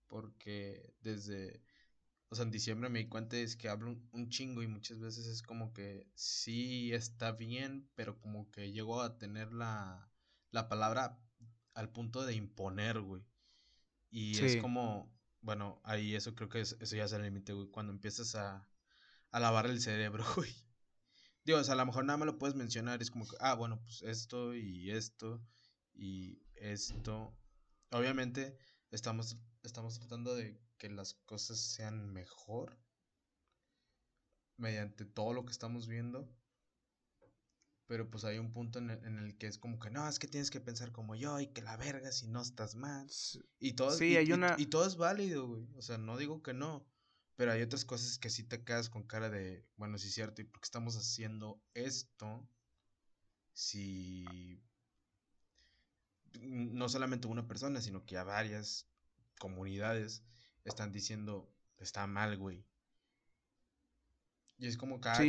[0.08, 1.64] porque desde,
[2.30, 5.26] o sea, en diciembre me di cuenta es que hablo un, chingo y muchas veces
[5.26, 10.12] es como que sí está bien, pero como que llego a tener la,
[10.52, 11.20] la palabra
[11.74, 13.24] al punto de imponer, güey.
[14.12, 15.12] Y es como,
[15.42, 17.68] bueno, ahí eso creo que eso ya es el límite, güey.
[17.70, 18.70] Cuando empiezas a,
[19.32, 20.54] a lavar el cerebro, güey.
[21.46, 23.02] Digo, o sea, a lo mejor nada más lo puedes mencionar.
[23.02, 25.42] Es como que, ah, bueno, pues esto y esto
[25.94, 27.36] y esto.
[27.92, 28.58] Obviamente,
[28.92, 32.78] estamos, estamos tratando de que las cosas sean mejor
[34.58, 36.30] mediante todo lo que estamos viendo.
[37.88, 40.50] Pero pues hay un punto en el, que es como que no, es que tienes
[40.50, 43.08] que pensar como yo y que la verga si no estás mal.
[43.60, 44.56] Y todo, sí, hay una...
[44.58, 45.68] y, todo es válido, güey.
[45.76, 46.88] O sea, no digo que no.
[47.36, 50.42] Pero hay otras cosas que sí te quedas con cara de, bueno, sí es cierto,
[50.42, 52.48] ¿y por qué estamos haciendo esto?
[53.54, 54.62] Si
[56.42, 58.88] no solamente una persona, sino que a varias
[59.40, 60.24] comunidades
[60.64, 62.66] están diciendo, está mal, güey.
[64.58, 65.20] Y es como cada,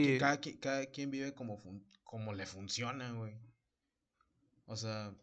[0.61, 1.59] cada, quien vive como,
[2.05, 3.35] como le funciona, güey.
[4.67, 5.15] O sea,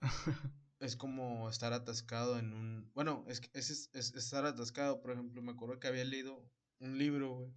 [0.84, 2.90] es como estar atascado en un...
[2.94, 7.36] Bueno, es, es, es, estar atascado, por ejemplo, me acuerdo que había leído un libro,
[7.36, 7.52] güey.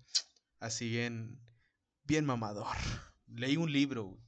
[0.60, 1.40] Así en...
[2.04, 2.76] Bien mamador.
[3.28, 4.22] Leí un libro, güey.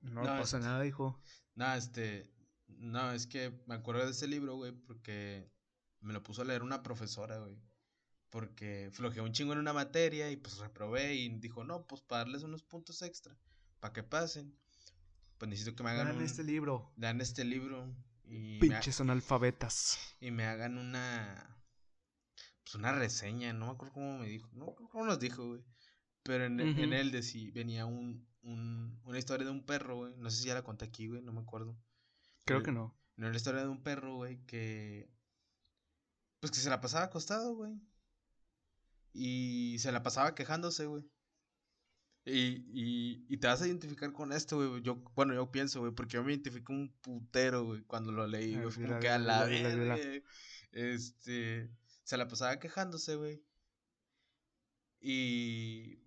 [0.00, 1.20] No, pasa nada, hijo.
[1.54, 2.30] No, este...
[2.66, 5.50] No, es que me acuerdo de ese libro, güey, porque
[6.00, 7.56] me lo puso a leer una profesora, güey
[8.34, 12.24] porque flojeé un chingo en una materia y pues reprobé y dijo, no, pues para
[12.24, 13.38] darles unos puntos extra,
[13.78, 14.58] para que pasen,
[15.44, 16.06] pues necesito que me hagan...
[16.06, 16.90] Dan este libro.
[16.96, 17.94] Dan este libro.
[18.24, 19.98] Y Pinches analfabetas.
[20.18, 21.60] Y me hagan una...
[22.62, 25.62] Pues una reseña, no me acuerdo cómo me dijo, no cómo nos dijo, güey.
[26.22, 30.14] Pero en, en él de venía un, un, una historia de un perro, güey.
[30.16, 31.76] No sé si ya la conté aquí, güey, no me acuerdo.
[32.46, 32.98] Creo que no.
[33.16, 35.10] No, la historia de un perro, güey, que...
[36.40, 37.78] Pues que se la pasaba acostado, güey.
[39.12, 41.04] Y se la pasaba quejándose, güey.
[42.26, 44.82] Y, y, y, te vas a identificar con esto, güey.
[44.82, 48.56] Yo, bueno, yo pienso, güey, porque yo me identifico un putero, güey, cuando lo leí.
[48.56, 50.22] Güey, como que a la vez,
[50.72, 51.70] Este.
[52.02, 53.42] Se la pasaba quejándose, güey.
[55.00, 56.00] Y.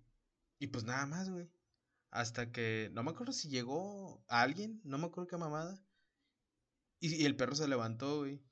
[0.58, 1.48] Y pues nada más, güey.
[2.10, 2.90] Hasta que.
[2.92, 4.80] No me acuerdo si llegó a alguien.
[4.82, 5.80] No me acuerdo qué mamada.
[6.98, 8.42] Y, y el perro se levantó, güey.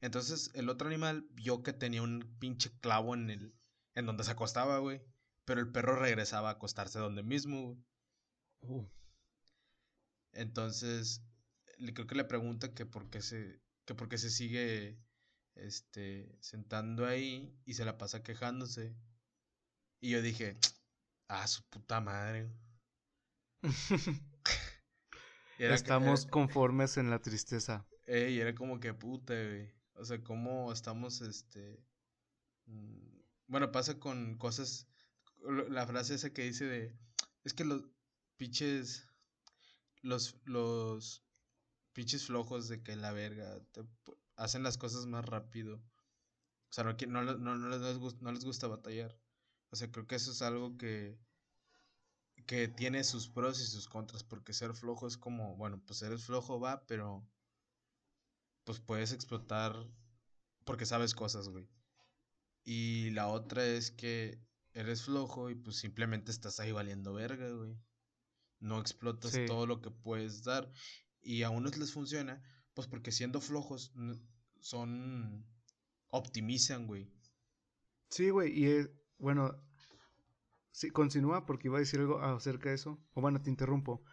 [0.00, 3.54] Entonces el otro animal vio que tenía un pinche clavo en el
[3.94, 5.02] en donde se acostaba, güey.
[5.44, 7.76] Pero el perro regresaba a acostarse donde mismo.
[8.60, 8.86] Uh.
[10.32, 11.22] Entonces,
[11.78, 14.98] le creo que le pregunta que por qué se que por qué se sigue
[15.54, 18.94] este sentando ahí y se la pasa quejándose.
[20.00, 20.58] Y yo dije,
[21.28, 22.50] "Ah, su puta madre."
[25.58, 27.86] Estamos conformes en la tristeza.
[28.06, 29.72] y era como que puta, güey.
[29.94, 31.84] O sea, cómo estamos, este...
[32.66, 34.88] Mm, bueno, pasa con cosas...
[35.68, 36.96] La frase esa que dice de...
[37.44, 37.82] Es que los
[38.36, 39.06] pinches...
[40.02, 41.24] Los, los
[41.92, 43.60] pinches flojos de que la verga
[44.36, 45.76] hacen las cosas más rápido.
[45.76, 49.16] O sea, no, no, no, no, les gusta, no les gusta batallar.
[49.70, 51.18] O sea, creo que eso es algo que,
[52.46, 56.24] que tiene sus pros y sus contras, porque ser flojo es como, bueno, pues eres
[56.24, 57.26] flojo va, pero
[58.64, 59.74] pues puedes explotar
[60.64, 61.68] porque sabes cosas, güey.
[62.64, 64.40] Y la otra es que
[64.74, 67.76] eres flojo y pues simplemente estás ahí valiendo verga, güey.
[68.60, 70.70] No explotas todo lo que puedes dar.
[71.20, 72.42] Y a unos les funciona,
[72.74, 73.92] pues porque siendo flojos
[74.60, 75.46] son...
[76.08, 77.10] optimizan, güey.
[78.10, 79.56] Sí, güey, y es, bueno,
[80.70, 83.02] sí, continúa porque iba a decir algo acerca de eso.
[83.14, 84.04] O bueno, te interrumpo.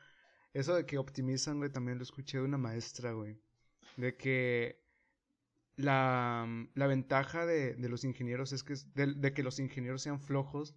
[0.53, 3.39] Eso de que optimizan, güey, también lo escuché de una maestra, güey
[3.99, 4.81] de que
[5.79, 10.19] la, la ventaja de, de, los ingenieros es que, de, de, que los ingenieros sean
[10.19, 10.75] flojos,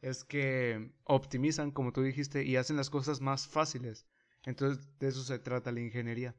[0.00, 4.06] es que optimizan, como tú dijiste, y hacen las cosas más fáciles.
[4.44, 6.36] Entonces, de eso se trata la ingeniería.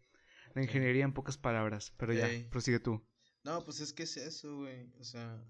[0.53, 3.05] La ingeniería en pocas palabras, pero ya, prosigue tú.
[3.43, 4.89] No, pues es que es eso, güey.
[4.99, 5.43] O sea,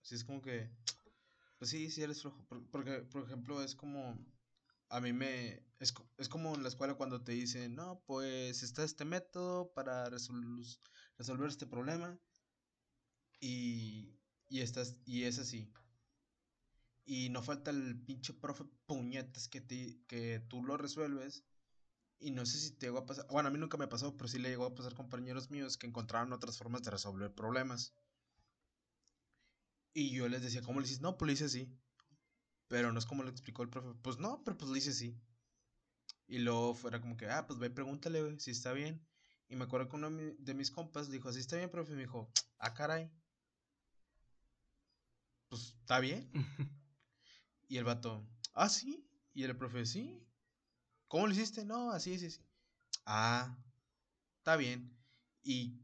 [0.00, 0.70] si es como que.
[1.58, 2.46] Pues sí, sí eres flojo.
[2.70, 4.16] Porque, por ejemplo, es como
[4.88, 5.64] a mí me...
[5.80, 10.08] Es, es, como en la escuela cuando te dicen, no, pues está este método para
[11.18, 12.18] resolver este problema
[13.40, 14.16] y,
[14.48, 15.72] y, estás, y es así.
[17.04, 19.62] Y no falta el pinche profe puñetas que,
[20.06, 21.44] que tú lo resuelves.
[22.18, 23.26] Y no sé si te llegó a pasar.
[23.28, 25.86] Bueno, a mí nunca me pasó, pero sí le llegó a pasar compañeros míos que
[25.86, 27.92] encontraron otras formas de resolver problemas.
[29.92, 31.02] Y yo les decía, ¿cómo le dices?
[31.02, 31.70] No, pues lo hice así.
[32.68, 33.94] Pero no es como lo explicó el profe.
[34.02, 35.20] Pues no, pero pues lo hice así.
[36.26, 39.06] Y luego fuera como que, ah, pues ve, pregúntale, si está bien.
[39.48, 41.92] Y me acuerdo que uno de mis compas dijo, ¿así está bien, profe?
[41.92, 43.10] Y me dijo, ah, caray.
[45.48, 46.30] Pues, ¿está bien?
[47.68, 49.06] y el vato, ah, sí.
[49.34, 50.24] Y el profe, sí.
[51.08, 51.64] ¿Cómo lo hiciste?
[51.64, 52.40] No, así, así, así.
[53.06, 53.56] Ah,
[54.38, 54.96] está bien.
[55.42, 55.82] Y,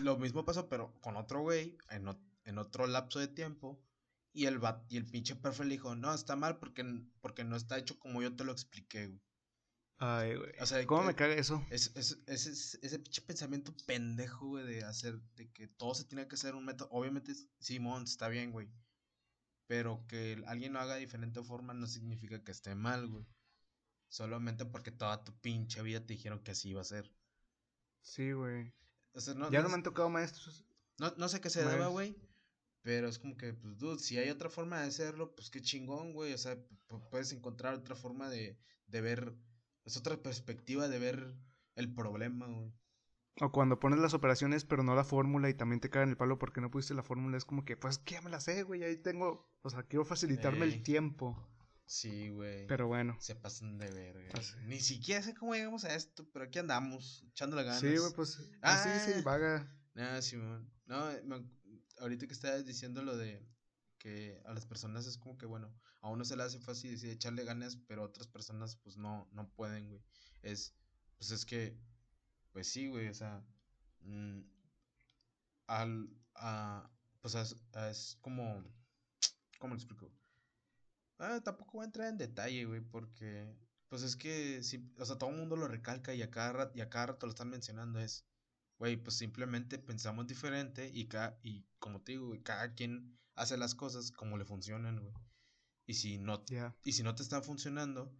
[0.00, 2.08] lo mismo pasó, pero con otro güey, en,
[2.44, 3.80] en otro lapso de tiempo.
[4.32, 6.84] Y el, y el pinche perfil le dijo, no, está mal porque,
[7.20, 9.20] porque no está hecho como yo te lo expliqué, güey.
[9.98, 10.52] Ay, güey.
[10.60, 11.64] O sea, ¿Cómo me caga eso?
[11.70, 16.28] Es, es, es, ese pinche pensamiento pendejo, güey, de hacer, de que todo se tiene
[16.28, 16.88] que hacer un método.
[16.92, 18.68] Obviamente, Simón, está bien, güey.
[19.66, 23.26] Pero que alguien lo haga de diferente forma no significa que esté mal, güey.
[24.08, 27.12] Solamente porque toda tu pinche vida te dijeron que así iba a ser.
[28.00, 28.72] Sí, güey.
[29.50, 30.64] ya no, me han tocado maestros.
[30.98, 32.16] No, no sé qué se deba, güey.
[32.82, 36.12] Pero es como que, pues, dude, si hay otra forma de hacerlo, pues qué chingón,
[36.12, 36.32] güey.
[36.32, 36.56] O sea,
[37.10, 39.34] puedes encontrar otra forma de, de ver
[39.88, 41.34] es otra perspectiva de ver
[41.74, 42.72] el problema, güey.
[43.40, 46.38] O cuando pones las operaciones, pero no la fórmula y también te caen el palo
[46.38, 48.96] porque no pusiste la fórmula, es como que, pues, ya me la sé, güey, ahí
[48.96, 51.48] tengo, o sea, quiero facilitarme el tiempo.
[51.86, 52.66] Sí, güey.
[52.66, 53.16] Pero bueno.
[53.18, 54.40] Se pasan de verga.
[54.66, 57.80] Ni siquiera sé cómo llegamos a esto, pero aquí andamos, echándole ganas.
[57.80, 59.22] Sí, güey, pues, así sí, ah.
[59.24, 59.74] vaga.
[59.94, 60.70] Nada, Simón.
[60.84, 61.08] No,
[62.00, 63.42] ahorita que estabas diciendo lo de
[63.98, 67.10] que a las personas es como que, bueno, a uno se le hace fácil decir
[67.10, 70.02] echarle ganas, pero otras personas pues no, no pueden, güey.
[70.42, 70.74] Es,
[71.18, 71.76] pues es que,
[72.52, 73.42] pues sí, güey, o sea,
[74.02, 74.40] mm,
[75.66, 76.90] al, a,
[77.20, 78.64] pues es, como,
[79.58, 80.10] ¿cómo lo explico?
[81.18, 83.56] Ah, tampoco voy a entrar en detalle, güey, porque,
[83.88, 86.80] pues es que, sí, o sea, todo el mundo lo recalca y a cada, y
[86.80, 88.24] a cada rato lo están mencionando, es,
[88.78, 93.56] güey, pues simplemente pensamos diferente y, cada, y como te digo, güey, cada quien hace
[93.56, 95.12] las cosas como le funcionan, güey.
[95.88, 96.44] Y si no,
[96.84, 98.14] y si no te están funcionando,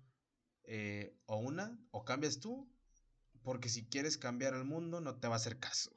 [0.64, 2.66] eh, o una, o cambias tú,
[3.42, 5.92] porque si quieres cambiar al mundo, no te va a hacer caso.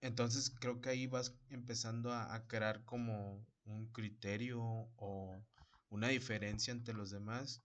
[0.00, 4.62] Entonces creo que ahí vas empezando a, a, crear como un criterio
[4.96, 5.44] o
[5.90, 7.62] una diferencia entre los demás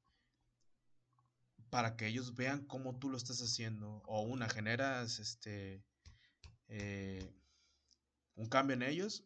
[1.70, 4.03] para que ellos vean cómo tú lo estás haciendo.
[4.05, 5.82] O una, generas este
[6.68, 7.26] eh,
[8.36, 9.24] un cambio en ellos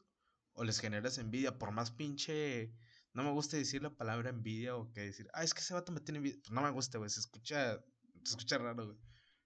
[0.58, 2.74] o les generas envidia, por más pinche...
[3.14, 5.92] No me gusta decir la palabra envidia o que decir, ah, es que ese vato
[5.92, 6.40] me tiene envidia.
[6.42, 7.80] Pues no me gusta, güey, se escucha,
[8.24, 8.98] se escucha raro, güey.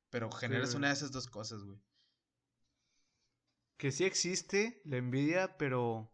[0.09, 1.79] Pero generas una de esas dos cosas, güey.
[3.77, 6.13] Que sí existe la envidia, pero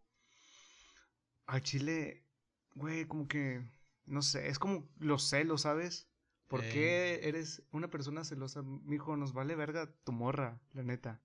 [1.46, 2.28] a Chile,
[2.74, 3.68] güey, como que,
[4.04, 6.08] no sé, es como los celos, ¿sabes?
[6.46, 8.62] ¿Por qué eres una persona celosa?
[8.62, 11.20] Mijo, nos vale verga tu morra, la neta.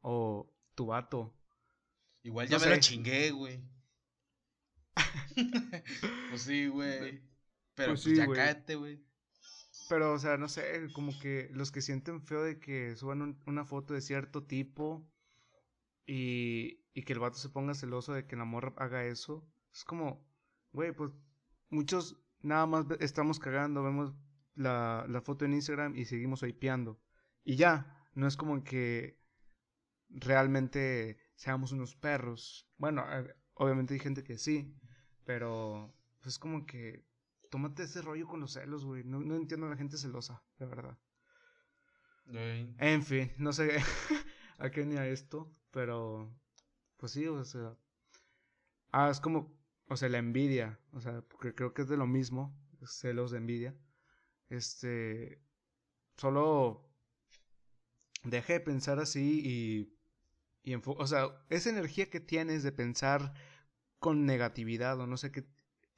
[0.00, 1.34] O tu vato.
[2.22, 3.60] Igual ya me lo chingué, güey.
[6.30, 7.22] pues sí, güey.
[7.74, 9.02] Pero pues, pues ya cáete, güey.
[9.88, 13.64] Pero, o sea, no sé, como que los que sienten feo de que suban una
[13.64, 15.06] foto de cierto tipo
[16.06, 19.84] y, y que el vato se ponga celoso de que la morra haga eso, es
[19.84, 20.24] como,
[20.72, 21.12] güey, pues
[21.70, 24.14] muchos nada más estamos cagando, vemos
[24.54, 27.00] la, la foto en Instagram y seguimos hypeando.
[27.44, 29.18] Y ya, no es como que
[30.08, 32.68] realmente seamos unos perros.
[32.78, 33.04] Bueno,
[33.54, 34.72] obviamente hay gente que sí,
[35.24, 37.04] pero pues es como que
[37.50, 39.02] tómate ese rollo con los celos, güey.
[39.02, 40.96] No, entiendo a la gente celosa, de verdad.
[42.78, 43.76] En fin, no sé
[44.58, 46.32] a qué ni a esto, pero
[46.96, 47.76] pues sí, o sea.
[48.92, 49.52] Ah, es como,
[49.88, 53.38] o sea, la envidia, o sea, porque creo que es de lo mismo, celos de
[53.38, 53.76] envidia.
[54.48, 55.42] Este,
[56.16, 56.88] solo
[58.22, 60.01] deje de pensar así y
[60.62, 63.34] y o sea, esa energía que tienes de pensar
[63.98, 65.46] con negatividad o no sé qué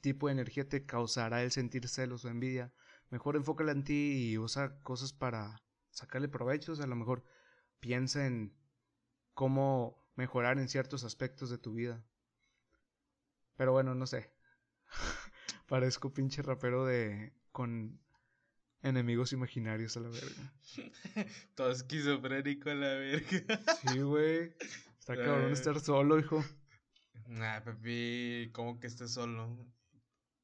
[0.01, 2.73] tipo de energía te causará el sentir celos o envidia,
[3.11, 6.73] mejor enfócala en ti y usa cosas para sacarle provecho.
[6.73, 7.25] O sea, a lo mejor
[7.81, 8.55] piensa en
[9.35, 12.05] cómo mejorar en ciertos aspectos de tu vida.
[13.57, 14.31] Pero bueno, no sé.
[15.69, 18.01] Parezco pinche rapero de con
[18.85, 20.53] Enemigos imaginarios a la verga.
[21.55, 23.61] Todo esquizofrénico a la verga.
[23.81, 24.55] Sí, güey.
[25.01, 26.45] Está cabrón estar solo, hijo.
[27.27, 29.57] Nah, papi, ¿cómo que estés solo?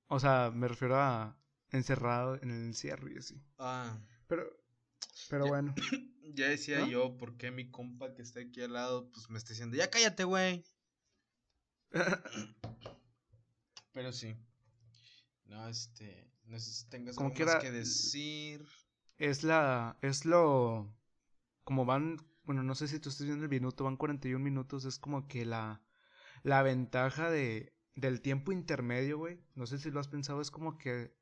[0.07, 1.39] O sea, me refiero a
[1.71, 3.39] encerrado en el encierro y así.
[3.59, 4.01] Ah.
[4.27, 4.51] Pero,
[5.29, 5.75] pero bueno.
[6.33, 9.51] Ya decía yo, ¿por qué mi compa que está aquí al lado, pues me está
[9.51, 10.65] diciendo, ya cállate, güey?
[13.93, 14.37] pero sí.
[15.47, 16.31] No, este.
[16.51, 18.67] No sé si tengas algo más que decir.
[19.19, 19.97] Es la.
[20.03, 20.93] Es lo.
[21.63, 22.17] Como van.
[22.43, 24.85] Bueno, no sé si tú estás viendo el minuto, van 41 minutos.
[24.85, 25.81] Es como que la.
[26.43, 27.73] La ventaja de.
[27.95, 29.41] Del tiempo intermedio, güey.
[29.55, 30.41] No sé si lo has pensado.
[30.41, 31.15] Es como que.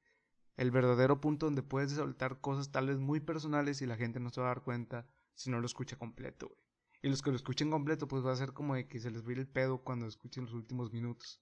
[0.56, 4.30] El verdadero punto donde puedes soltar cosas tal vez muy personales y la gente no
[4.30, 6.60] se va a dar cuenta si no lo escucha completo, güey.
[7.02, 9.24] Y los que lo escuchen completo, pues va a ser como de que se les
[9.24, 11.40] vire el pedo cuando escuchen los últimos minutos.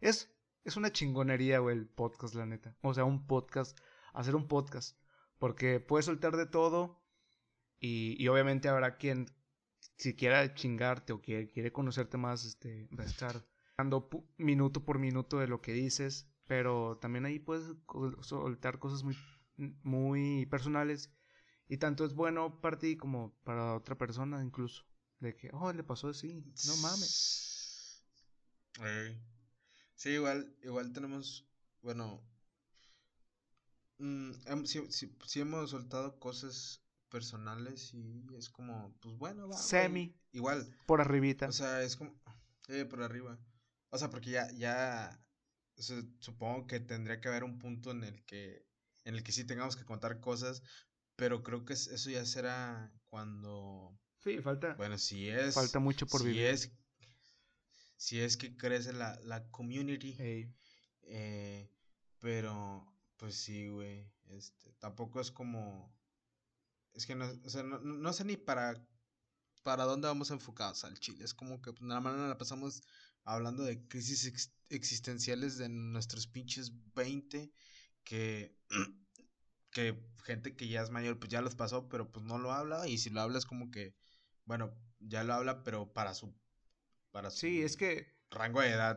[0.00, 0.30] Es
[0.64, 2.76] es una chingonería, güey, el podcast, la neta.
[2.82, 3.78] O sea, un podcast,
[4.12, 4.98] hacer un podcast.
[5.38, 7.02] Porque puedes soltar de todo
[7.80, 9.26] Y, y obviamente habrá quien,
[9.96, 13.44] si quiera chingarte o quiere, quiere conocerte más, este, va a estar
[13.76, 14.08] dando
[14.38, 16.28] minuto por minuto de lo que dices.
[16.46, 17.72] Pero también ahí puedes
[18.20, 19.16] soltar cosas muy,
[19.82, 21.12] muy personales.
[21.68, 24.84] Y tanto es bueno para ti como para otra persona incluso.
[25.20, 26.44] De que, oh, le pasó así.
[26.66, 28.04] No mames.
[30.02, 31.46] Sí, igual, igual tenemos,
[31.80, 32.20] bueno,
[33.98, 39.66] mm, hem- sí, sí- sí hemos soltado cosas personales y es como, pues bueno, va,
[39.68, 39.68] güey.
[39.68, 40.14] Semi.
[40.32, 41.46] Igual, Por arribita.
[41.46, 42.14] o sea, es como,
[42.68, 43.38] eh, por arriba.
[43.90, 45.20] O sea, porque ya, ya,
[45.78, 48.66] o sea, supongo que tendría que haber un punto en el que,
[49.04, 50.62] en el que sí tengamos que contar cosas,
[51.16, 56.06] pero creo que es- eso ya será cuando, sí, falta, bueno, si es, falta mucho
[56.08, 56.46] por si vivir.
[56.46, 56.72] es,
[58.04, 60.16] si es que crece la, la community,
[61.04, 61.70] eh,
[62.20, 62.86] pero,
[63.16, 65.92] pues sí, güey, este, tampoco es como,
[66.94, 68.74] es que no, o sea, no, no- sé ni para,
[69.64, 72.82] para dónde vamos enfocados al Chile, es como que pues, nada más nos la pasamos
[73.24, 77.52] hablando de crisis ex- existenciales de nuestros pinches 20,
[78.04, 78.56] que,
[79.72, 82.88] que gente que ya es mayor, pues ya los pasó, pero pues no lo habla,
[82.88, 83.94] y si lo habla es como que,
[84.46, 86.34] bueno, ya lo habla, pero para su,
[87.12, 88.96] para su Sí, es que rango de edad,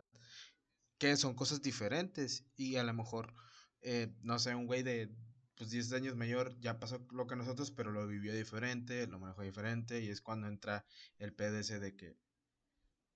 [0.98, 3.34] que son cosas diferentes y a lo mejor,
[3.82, 5.10] eh, no sé, un güey de
[5.56, 9.42] pues 10 años mayor ya pasó lo que nosotros, pero lo vivió diferente, lo manejó
[9.42, 10.84] diferente y es cuando entra
[11.18, 12.18] el PDS de que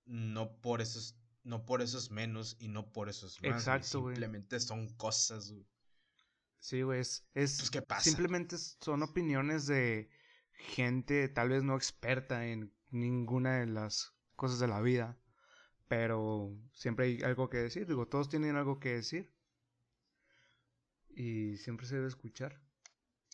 [0.05, 3.65] no por eso es, no por eso es menos y no por eso es más,
[3.65, 4.17] Exacto, güey.
[4.17, 5.67] simplemente son cosas, güey.
[6.59, 8.19] Sí, güey, es, es- Pues, ¿qué pasa?
[8.19, 10.09] simplemente son opiniones de
[10.53, 15.07] gente tal vez no experta en ninguna de las cosas de la vida,
[15.87, 19.31] pero siempre hay algo que decir, digo, todos tienen algo que decir
[21.15, 22.59] y siempre se debe escuchar.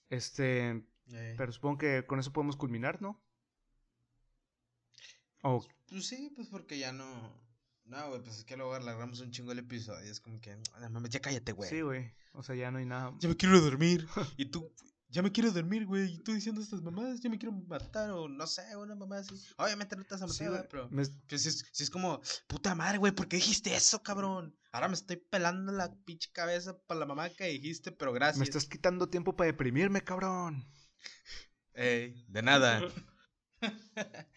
[0.10, 0.84] Este,
[1.14, 3.24] Eh, pero supongo que con eso podemos culminar, ¿no?
[5.43, 7.08] O Pues sí, pues porque ya no...
[7.86, 10.58] No, güey, pues es que luego alargamos un chingo el episodio y es como que,
[10.74, 11.70] "Ah, mames, ya cállate, güey.
[11.70, 13.14] sí, güey, o sea, ya no hay nada.
[13.22, 14.05] Ya me quiero dormir.
[14.38, 14.70] Y tú,
[15.10, 16.14] ya me quiero dormir, güey.
[16.14, 19.36] Y tú diciendo estas mamadas, ya me quiero matar o no sé, una mamá así.
[19.58, 20.89] Obviamente no te matar, Sí, pero...
[20.89, 24.55] me- Pues si es, si es como, puta madre, güey, ¿por qué dijiste eso, cabrón?
[24.72, 28.38] Ahora me estoy pelando la pinche cabeza para la mamá que dijiste, pero gracias.
[28.39, 30.66] me estás quitando tiempo para deprimirme, cabrón.
[31.74, 32.82] Ey, de nada.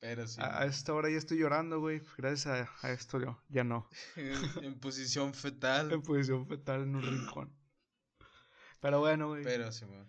[0.00, 2.00] pero sí, A, a esta hora ya estoy llorando, güey.
[2.16, 3.88] Gracias a, a esto yo ya no.
[4.16, 5.92] en, en posición fetal.
[5.92, 7.52] En posición fetal en un rincón.
[8.84, 9.42] Pero bueno, güey.
[9.42, 10.04] Pero sí, güey.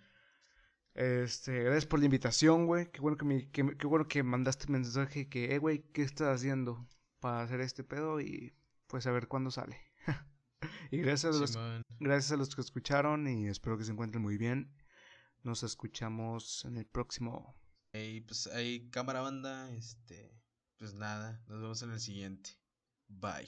[0.96, 2.92] Este, gracias por la invitación, güey.
[2.92, 6.36] Qué bueno que, me, que qué bueno que mandaste mensaje que, eh, güey, ¿qué estás
[6.36, 6.86] haciendo
[7.22, 8.20] para hacer este pedo?
[8.20, 8.54] Y
[8.88, 9.80] pues a ver cuándo sale.
[10.92, 11.84] y gracias a, los, Simón.
[12.02, 14.76] gracias a los que escucharon y espero que se encuentren muy bien.
[15.42, 17.56] Nos escuchamos en el próximo.
[17.94, 20.38] Ey, pues ahí, cámara banda, este,
[20.78, 22.50] pues nada, nos vemos en el siguiente.
[23.08, 23.48] Bye.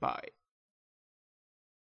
[0.00, 0.45] Bye.